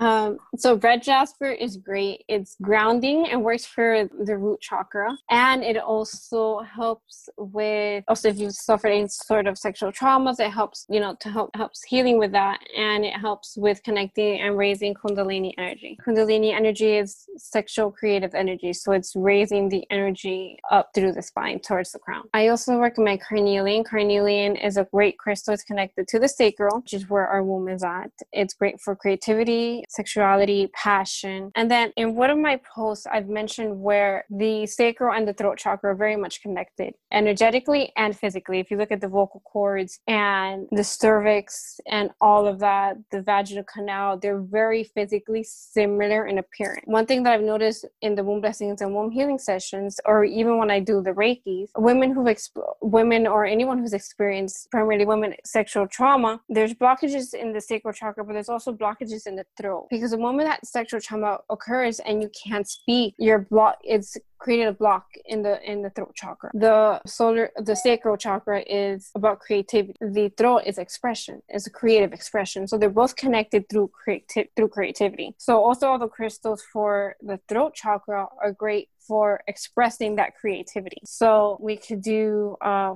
Um, 0.00 0.38
so 0.56 0.76
red 0.76 1.02
jasper 1.02 1.50
is 1.50 1.76
great. 1.76 2.24
It's 2.26 2.56
grounding 2.62 3.28
and 3.28 3.44
works 3.44 3.66
for 3.66 4.08
the 4.24 4.36
root 4.36 4.60
chakra, 4.60 5.16
and 5.30 5.62
it 5.62 5.76
also 5.76 6.60
helps 6.60 7.28
with 7.36 8.04
also 8.08 8.28
if 8.28 8.38
you've 8.38 8.54
suffered 8.54 8.88
any 8.88 9.08
sort 9.08 9.46
of 9.46 9.58
sexual 9.58 9.92
traumas, 9.92 10.40
it 10.40 10.50
helps 10.50 10.86
you 10.88 11.00
know 11.00 11.16
to 11.20 11.30
help 11.30 11.54
helps 11.54 11.84
healing 11.84 12.18
with 12.18 12.32
that, 12.32 12.60
and 12.76 13.04
it 13.04 13.14
helps 13.14 13.56
with 13.56 13.82
connecting 13.82 14.40
and 14.40 14.56
raising 14.56 14.94
kundalini 14.94 15.52
energy. 15.58 15.98
Kundalini 16.06 16.52
energy 16.54 16.96
is 16.96 17.26
sexual 17.36 17.90
creative 17.90 18.34
energy, 18.34 18.72
so 18.72 18.92
it's 18.92 19.14
raising 19.14 19.68
the 19.68 19.84
energy 19.90 20.58
up 20.70 20.90
through 20.94 21.12
the 21.12 21.22
spine 21.22 21.60
towards 21.60 21.92
the 21.92 21.98
crown. 21.98 22.24
I 22.32 22.48
also 22.48 22.78
recommend 22.78 23.20
carnelian. 23.20 23.84
Carnelian 23.84 24.56
is 24.56 24.78
a 24.78 24.84
great 24.84 25.18
crystal. 25.18 25.52
It's 25.52 25.62
connected 25.62 26.08
to 26.08 26.18
the 26.18 26.28
sacral, 26.28 26.80
which 26.80 26.94
is 26.94 27.08
where 27.10 27.26
our 27.26 27.42
womb 27.44 27.68
is 27.68 27.84
at. 27.84 28.10
It's 28.32 28.54
great 28.54 28.80
for 28.80 28.96
creativity, 28.96 29.84
sexuality, 29.90 30.68
passion. 30.72 31.50
And 31.54 31.70
then 31.70 31.92
in 31.96 32.14
one 32.14 32.30
of 32.30 32.38
my 32.38 32.60
posts, 32.74 33.06
I've 33.06 33.28
mentioned 33.28 33.80
where 33.80 34.24
the 34.30 34.66
sacral 34.66 35.14
and 35.14 35.26
the 35.26 35.34
throat 35.34 35.58
chakra 35.58 35.90
are 35.92 35.94
very 35.94 36.16
much 36.16 36.42
connected 36.42 36.94
energetically 37.12 37.92
and 37.96 38.16
physically. 38.16 38.60
If 38.60 38.70
you 38.70 38.76
look 38.76 38.92
at 38.92 39.00
the 39.00 39.08
vocal 39.08 39.42
cords 39.44 40.00
and 40.06 40.68
the 40.70 40.84
cervix 40.84 41.80
and 41.90 42.10
all 42.20 42.46
of 42.46 42.60
that, 42.60 42.96
the 43.10 43.22
vaginal 43.22 43.64
canal, 43.64 44.16
they're 44.16 44.40
very 44.40 44.84
physically 44.84 45.42
similar 45.42 46.26
in 46.26 46.38
appearance. 46.38 46.82
One 46.84 47.06
thing 47.06 47.22
that 47.24 47.32
I've 47.32 47.42
noticed 47.42 47.84
in 48.00 48.14
the 48.14 48.24
womb 48.24 48.40
blessings 48.40 48.80
and 48.80 48.94
womb 48.94 49.10
healing 49.10 49.38
sessions, 49.38 49.98
or 50.04 50.24
even 50.24 50.58
when 50.58 50.70
I 50.70 50.80
do 50.80 51.02
the 51.02 51.12
Reiki, 51.12 51.66
women 51.76 52.12
who've 52.12 52.26
exp- 52.26 52.74
women 52.80 53.26
or 53.26 53.44
anyone 53.44 53.78
who's 53.78 53.92
experienced 53.92 54.70
primarily 54.70 55.04
women 55.04 55.34
sexual 55.44 55.86
trauma, 55.86 56.40
there's 56.48 56.74
blockages 56.74 57.34
in 57.34 57.52
the 57.52 57.60
sacral 57.60 57.92
chakra, 57.92 58.24
but 58.24 58.34
there's 58.34 58.48
also 58.48 58.72
blockages 58.72 59.26
in 59.26 59.36
the 59.36 59.46
throat. 59.56 59.79
Because 59.90 60.10
the 60.10 60.18
moment 60.18 60.48
that 60.48 60.66
sexual 60.66 61.00
trauma 61.00 61.38
occurs 61.48 62.00
and 62.00 62.22
you 62.22 62.30
can't 62.44 62.68
speak, 62.68 63.14
your 63.18 63.38
block 63.38 63.78
it's 63.82 64.16
created 64.40 64.68
a 64.68 64.72
block 64.72 65.04
in 65.26 65.42
the 65.42 65.62
in 65.70 65.82
the 65.82 65.90
throat 65.90 66.12
chakra. 66.14 66.50
The 66.54 67.00
solar 67.06 67.50
the 67.56 67.76
sacral 67.76 68.16
chakra 68.16 68.62
is 68.66 69.10
about 69.14 69.38
creativity. 69.38 69.94
The 70.00 70.30
throat 70.36 70.62
is 70.66 70.78
expression, 70.78 71.42
is 71.48 71.66
a 71.66 71.70
creative 71.70 72.12
expression. 72.12 72.66
So 72.66 72.78
they're 72.78 72.90
both 72.90 73.16
connected 73.16 73.68
through 73.68 73.88
creative 73.88 74.48
through 74.56 74.68
creativity. 74.68 75.34
So 75.38 75.62
also 75.62 75.88
all 75.88 75.98
the 75.98 76.08
crystals 76.08 76.62
for 76.72 77.16
the 77.20 77.38
throat 77.48 77.74
chakra 77.74 78.26
are 78.42 78.52
great 78.52 78.88
for 79.06 79.40
expressing 79.46 80.16
that 80.16 80.36
creativity. 80.36 80.98
So 81.04 81.58
we 81.60 81.76
could 81.76 82.02
do 82.02 82.56
uh, 82.60 82.94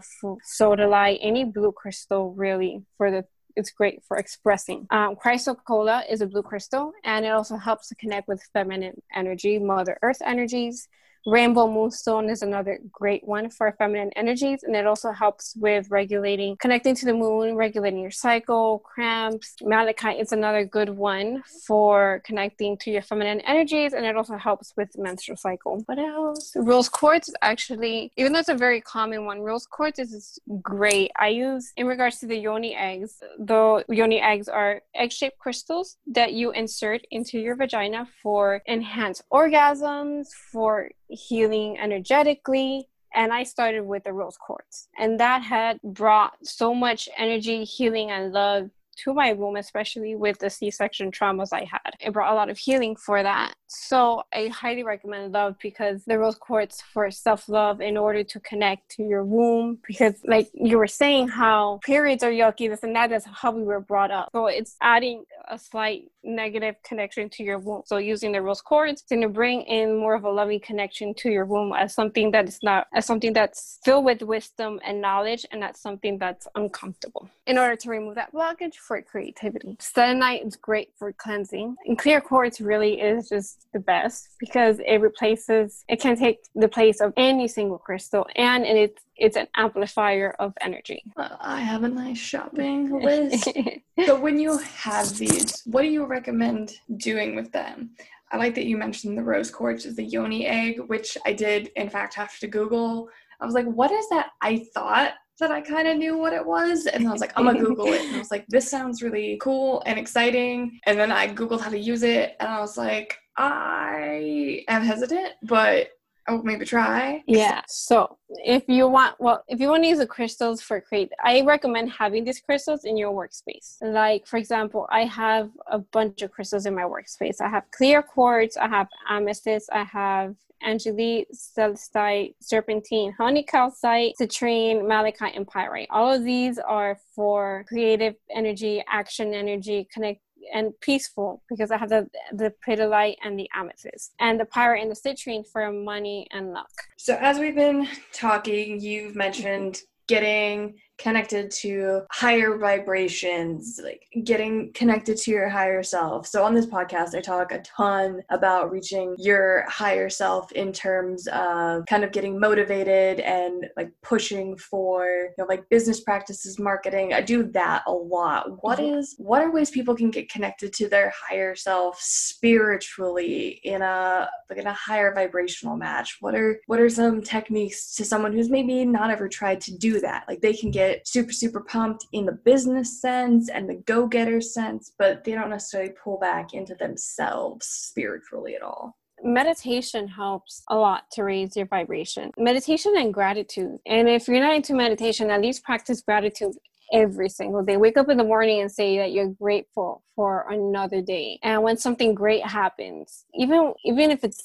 sodalite, 0.60 1.18
any 1.20 1.44
blue 1.44 1.72
crystal 1.72 2.32
really 2.34 2.82
for 2.96 3.10
the 3.10 3.24
it's 3.56 3.70
great 3.70 4.02
for 4.04 4.16
expressing. 4.16 4.86
Um, 4.90 5.16
chrysocolla 5.16 6.02
is 6.10 6.20
a 6.20 6.26
blue 6.26 6.42
crystal, 6.42 6.92
and 7.04 7.24
it 7.24 7.28
also 7.28 7.56
helps 7.56 7.88
to 7.88 7.94
connect 7.94 8.28
with 8.28 8.42
feminine 8.52 9.00
energy, 9.14 9.58
Mother 9.58 9.98
Earth 10.02 10.20
energies, 10.24 10.88
Rainbow 11.26 11.66
Moonstone 11.66 12.28
is 12.28 12.42
another 12.42 12.78
great 12.92 13.26
one 13.26 13.48
for 13.48 13.72
feminine 13.78 14.10
energies, 14.14 14.62
and 14.62 14.76
it 14.76 14.86
also 14.86 15.10
helps 15.10 15.56
with 15.56 15.90
regulating, 15.90 16.56
connecting 16.58 16.94
to 16.96 17.06
the 17.06 17.14
moon, 17.14 17.54
regulating 17.54 18.00
your 18.00 18.10
cycle, 18.10 18.80
cramps. 18.80 19.54
Malachite 19.62 20.20
is 20.20 20.32
another 20.32 20.66
good 20.66 20.90
one 20.90 21.42
for 21.66 22.20
connecting 22.26 22.76
to 22.78 22.90
your 22.90 23.00
feminine 23.00 23.40
energies, 23.40 23.94
and 23.94 24.04
it 24.04 24.16
also 24.16 24.36
helps 24.36 24.74
with 24.76 24.90
menstrual 24.98 25.38
cycle. 25.38 25.82
What 25.86 25.98
else? 25.98 26.52
Rose 26.56 26.90
quartz 26.90 27.28
is 27.28 27.34
actually, 27.40 28.12
even 28.18 28.34
though 28.34 28.40
it's 28.40 28.50
a 28.50 28.54
very 28.54 28.82
common 28.82 29.24
one, 29.24 29.40
rose 29.40 29.64
quartz 29.64 29.98
is 29.98 30.38
great. 30.60 31.10
I 31.18 31.28
use 31.28 31.72
in 31.78 31.86
regards 31.86 32.18
to 32.18 32.26
the 32.26 32.36
yoni 32.36 32.74
eggs. 32.74 33.22
The 33.38 33.82
yoni 33.88 34.20
eggs 34.20 34.48
are 34.48 34.82
egg-shaped 34.94 35.38
crystals 35.38 35.96
that 36.06 36.34
you 36.34 36.50
insert 36.50 37.00
into 37.10 37.38
your 37.38 37.56
vagina 37.56 38.06
for 38.22 38.60
enhanced 38.66 39.22
orgasms, 39.32 40.28
for 40.52 40.90
healing 41.14 41.78
energetically 41.78 42.88
and 43.14 43.32
I 43.32 43.44
started 43.44 43.86
with 43.86 44.04
the 44.04 44.12
rose 44.12 44.36
quartz. 44.36 44.88
And 44.98 45.18
that 45.20 45.42
had 45.42 45.80
brought 45.82 46.34
so 46.42 46.74
much 46.74 47.08
energy, 47.16 47.64
healing, 47.64 48.10
and 48.10 48.32
love 48.32 48.70
to 48.96 49.14
my 49.14 49.32
womb, 49.32 49.56
especially 49.56 50.14
with 50.14 50.38
the 50.38 50.50
C 50.50 50.70
section 50.70 51.10
traumas 51.10 51.52
I 51.52 51.64
had. 51.64 51.94
It 52.00 52.12
brought 52.12 52.32
a 52.32 52.34
lot 52.34 52.50
of 52.50 52.58
healing 52.58 52.96
for 52.96 53.22
that. 53.22 53.54
So 53.66 54.22
I 54.32 54.48
highly 54.48 54.84
recommend 54.84 55.32
Love 55.32 55.56
because 55.60 56.04
the 56.04 56.18
rose 56.18 56.36
quartz 56.36 56.80
for 56.80 57.10
self 57.10 57.48
love 57.48 57.80
in 57.80 57.96
order 57.96 58.22
to 58.22 58.40
connect 58.40 58.90
to 58.92 59.02
your 59.02 59.24
womb. 59.24 59.78
Because, 59.86 60.14
like 60.24 60.48
you 60.54 60.78
were 60.78 60.86
saying, 60.86 61.28
how 61.28 61.80
periods 61.84 62.22
are 62.22 62.30
yucky, 62.30 62.68
this 62.68 62.82
and 62.82 62.94
that 62.94 63.10
is 63.10 63.24
how 63.24 63.50
we 63.50 63.62
were 63.62 63.80
brought 63.80 64.10
up. 64.10 64.28
So 64.32 64.46
it's 64.46 64.76
adding 64.80 65.24
a 65.48 65.58
slight 65.58 66.04
negative 66.24 66.76
connection 66.84 67.28
to 67.30 67.42
your 67.42 67.58
womb. 67.58 67.82
So 67.86 67.98
using 67.98 68.32
the 68.32 68.42
rose 68.42 68.60
quartz 68.60 69.02
is 69.02 69.06
going 69.08 69.22
to 69.22 69.28
bring 69.28 69.62
in 69.62 69.96
more 69.96 70.14
of 70.14 70.24
a 70.24 70.30
loving 70.30 70.60
connection 70.60 71.14
to 71.14 71.30
your 71.30 71.44
womb 71.44 71.72
as 71.72 71.94
something 71.94 72.30
that 72.32 72.48
is 72.48 72.58
not 72.62 72.86
as 72.94 73.06
something 73.06 73.32
that's 73.32 73.78
filled 73.84 74.04
with 74.04 74.22
wisdom 74.22 74.80
and 74.84 75.00
knowledge, 75.00 75.46
and 75.50 75.62
that's 75.62 75.80
something 75.80 76.18
that's 76.18 76.48
uncomfortable. 76.54 77.28
In 77.46 77.58
order 77.58 77.76
to 77.76 77.90
remove 77.90 78.14
that 78.14 78.32
blockage 78.32 78.74
for 78.74 79.00
creativity, 79.02 79.76
selenite 79.80 80.44
is 80.46 80.56
great 80.56 80.90
for 80.98 81.12
cleansing, 81.12 81.76
and 81.86 81.98
clear 81.98 82.20
quartz 82.20 82.60
really 82.60 83.00
is 83.00 83.28
just 83.28 83.66
the 83.72 83.80
best 83.80 84.30
because 84.38 84.80
it 84.80 85.00
replaces. 85.00 85.84
It 85.88 86.00
can 86.00 86.16
take 86.16 86.38
the 86.54 86.68
place 86.68 87.00
of 87.00 87.12
any 87.16 87.48
single 87.48 87.78
crystal, 87.78 88.26
and 88.36 88.64
it's 88.64 89.02
it's 89.16 89.36
an 89.36 89.46
amplifier 89.56 90.34
of 90.38 90.52
energy. 90.60 91.02
Well, 91.16 91.38
I 91.40 91.60
have 91.60 91.84
a 91.84 91.88
nice 91.88 92.18
shopping 92.18 92.90
list. 93.00 93.48
so 94.06 94.18
when 94.18 94.38
you 94.38 94.58
have 94.58 95.16
these, 95.16 95.62
what 95.66 95.82
do 95.82 95.88
you 95.88 96.04
recommend 96.04 96.74
doing 96.96 97.36
with 97.36 97.52
them? 97.52 97.90
I 98.32 98.36
like 98.36 98.54
that 98.56 98.66
you 98.66 98.76
mentioned 98.76 99.16
the 99.16 99.22
rose 99.22 99.50
quartz 99.50 99.84
is 99.84 99.96
the 99.96 100.04
yoni 100.04 100.46
egg, 100.46 100.80
which 100.86 101.16
I 101.24 101.32
did 101.32 101.70
in 101.76 101.88
fact 101.88 102.14
have 102.14 102.36
to 102.40 102.48
Google. 102.48 103.08
I 103.40 103.46
was 103.46 103.54
like, 103.54 103.66
what 103.66 103.92
is 103.92 104.08
that? 104.08 104.30
I 104.40 104.64
thought 104.74 105.12
that 105.40 105.50
I 105.50 105.60
kind 105.60 105.88
of 105.88 105.96
knew 105.96 106.16
what 106.16 106.32
it 106.32 106.44
was. 106.44 106.86
And 106.86 107.06
I 107.06 107.12
was 107.12 107.20
like, 107.20 107.32
I'm 107.36 107.44
gonna 107.44 107.60
Google 107.60 107.86
it. 107.86 108.02
And 108.02 108.16
I 108.16 108.18
was 108.18 108.30
like, 108.30 108.46
this 108.48 108.70
sounds 108.70 109.02
really 109.02 109.38
cool 109.40 109.82
and 109.86 109.98
exciting. 109.98 110.78
And 110.86 110.98
then 110.98 111.10
I 111.10 111.32
Googled 111.32 111.60
how 111.60 111.70
to 111.70 111.78
use 111.78 112.02
it 112.02 112.36
and 112.40 112.48
I 112.48 112.60
was 112.60 112.76
like, 112.76 113.18
I 113.36 114.64
am 114.68 114.82
hesitant, 114.82 115.32
but 115.42 115.88
oh 116.28 116.42
maybe 116.42 116.64
try. 116.64 117.22
Yeah 117.26 117.62
so 117.68 118.18
if 118.44 118.64
you 118.68 118.88
want 118.88 119.14
well 119.18 119.44
if 119.48 119.60
you 119.60 119.68
want 119.68 119.82
to 119.84 119.88
use 119.88 119.98
the 119.98 120.06
crystals 120.06 120.60
for 120.60 120.80
create 120.80 121.10
i 121.22 121.40
recommend 121.42 121.90
having 121.90 122.24
these 122.24 122.40
crystals 122.40 122.84
in 122.84 122.96
your 122.96 123.12
workspace. 123.12 123.76
Like 123.82 124.26
for 124.26 124.36
example 124.36 124.86
i 124.90 125.04
have 125.04 125.50
a 125.70 125.78
bunch 125.78 126.22
of 126.22 126.30
crystals 126.30 126.66
in 126.66 126.74
my 126.74 126.82
workspace. 126.82 127.40
I 127.40 127.48
have 127.48 127.64
clear 127.70 128.02
quartz 128.02 128.56
i 128.56 128.68
have 128.68 128.88
amethyst 129.08 129.68
i 129.72 129.84
have 129.84 130.34
angelite 130.66 131.26
celestite 131.34 132.34
serpentine 132.40 133.12
honey 133.12 133.42
calcite 133.42 134.14
citrine 134.20 134.86
malachite 134.86 135.36
and 135.36 135.46
pyrite. 135.46 135.88
All 135.90 136.12
of 136.12 136.24
these 136.24 136.58
are 136.58 136.98
for 137.14 137.64
creative 137.68 138.14
energy 138.34 138.82
action 138.88 139.34
energy 139.34 139.86
connect 139.92 140.20
and 140.52 140.72
peaceful 140.80 141.42
because 141.48 141.70
I 141.70 141.78
have 141.78 141.88
the 141.88 142.08
the 142.32 142.52
petalite 142.66 143.16
and 143.22 143.38
the 143.38 143.48
amethyst 143.54 144.14
and 144.20 144.38
the 144.38 144.44
pyrite 144.44 144.82
and 144.82 144.90
the 144.90 144.96
citrine 144.96 145.46
for 145.46 145.70
money 145.72 146.26
and 146.32 146.52
luck. 146.52 146.70
So 146.96 147.16
as 147.20 147.38
we've 147.38 147.54
been 147.54 147.88
talking, 148.12 148.80
you've 148.80 149.14
mentioned 149.14 149.80
getting 150.06 150.78
connected 150.98 151.50
to 151.50 152.02
higher 152.10 152.56
vibrations, 152.56 153.80
like 153.82 154.06
getting 154.24 154.72
connected 154.72 155.16
to 155.16 155.30
your 155.30 155.48
higher 155.48 155.82
self. 155.82 156.26
So 156.26 156.44
on 156.44 156.54
this 156.54 156.66
podcast, 156.66 157.14
I 157.14 157.20
talk 157.20 157.52
a 157.52 157.60
ton 157.62 158.22
about 158.30 158.70
reaching 158.70 159.14
your 159.18 159.64
higher 159.68 160.08
self 160.08 160.52
in 160.52 160.72
terms 160.72 161.26
of 161.28 161.84
kind 161.86 162.04
of 162.04 162.12
getting 162.12 162.38
motivated 162.38 163.20
and 163.20 163.66
like 163.76 163.90
pushing 164.02 164.56
for, 164.56 165.06
you 165.06 165.34
know, 165.38 165.46
like 165.46 165.68
business 165.68 166.00
practices, 166.00 166.58
marketing. 166.58 167.12
I 167.12 167.20
do 167.20 167.44
that 167.52 167.82
a 167.86 167.92
lot. 167.92 168.62
What 168.62 168.78
mm-hmm. 168.78 169.22
what 169.22 169.42
are 169.42 169.52
ways 169.52 169.70
people 169.70 169.94
can 169.94 170.10
get 170.10 170.30
connected 170.30 170.72
to 170.74 170.88
their 170.88 171.12
higher 171.28 171.54
self 171.54 172.00
spiritually 172.00 173.60
in 173.64 173.82
a 173.82 174.28
like 174.48 174.58
in 174.58 174.66
a 174.66 174.72
higher 174.72 175.12
vibrational 175.14 175.76
match? 175.76 176.18
What 176.20 176.34
are 176.34 176.60
what 176.66 176.80
are 176.80 176.88
some 176.88 177.22
techniques 177.22 177.94
to 177.96 178.04
someone 178.04 178.32
who's 178.32 178.50
maybe 178.50 178.84
not 178.84 179.10
ever 179.10 179.28
tried 179.28 179.60
to 179.62 179.76
do 179.76 180.00
that? 180.00 180.24
Like 180.28 180.40
they 180.40 180.52
can 180.52 180.70
get 180.70 180.83
get 180.88 181.06
super, 181.06 181.32
super 181.32 181.60
pumped 181.60 182.06
in 182.12 182.26
the 182.26 182.32
business 182.44 183.00
sense 183.00 183.48
and 183.48 183.68
the 183.68 183.76
go 183.86 184.06
getter 184.06 184.40
sense, 184.40 184.92
but 184.98 185.24
they 185.24 185.32
don't 185.32 185.50
necessarily 185.50 185.92
pull 186.02 186.18
back 186.18 186.54
into 186.54 186.74
themselves 186.74 187.66
spiritually 187.66 188.54
at 188.54 188.62
all 188.62 188.96
meditation 189.22 190.06
helps 190.06 190.62
a 190.68 190.76
lot 190.76 191.10
to 191.12 191.22
raise 191.24 191.56
your 191.56 191.66
vibration. 191.66 192.30
Meditation 192.36 192.92
and 192.96 193.12
gratitude. 193.12 193.78
And 193.86 194.08
if 194.08 194.28
you're 194.28 194.40
not 194.40 194.54
into 194.54 194.74
meditation, 194.74 195.30
at 195.30 195.40
least 195.40 195.64
practice 195.64 196.02
gratitude 196.02 196.52
every 196.92 197.28
single 197.28 197.62
day. 197.62 197.76
Wake 197.76 197.96
up 197.96 198.08
in 198.08 198.16
the 198.16 198.24
morning 198.24 198.60
and 198.60 198.70
say 198.70 198.98
that 198.98 199.12
you're 199.12 199.28
grateful 199.28 200.02
for 200.14 200.46
another 200.50 201.02
day. 201.02 201.38
And 201.42 201.62
when 201.62 201.76
something 201.76 202.14
great 202.14 202.44
happens, 202.46 203.24
even 203.34 203.74
even 203.84 204.10
if 204.10 204.22
it's 204.22 204.40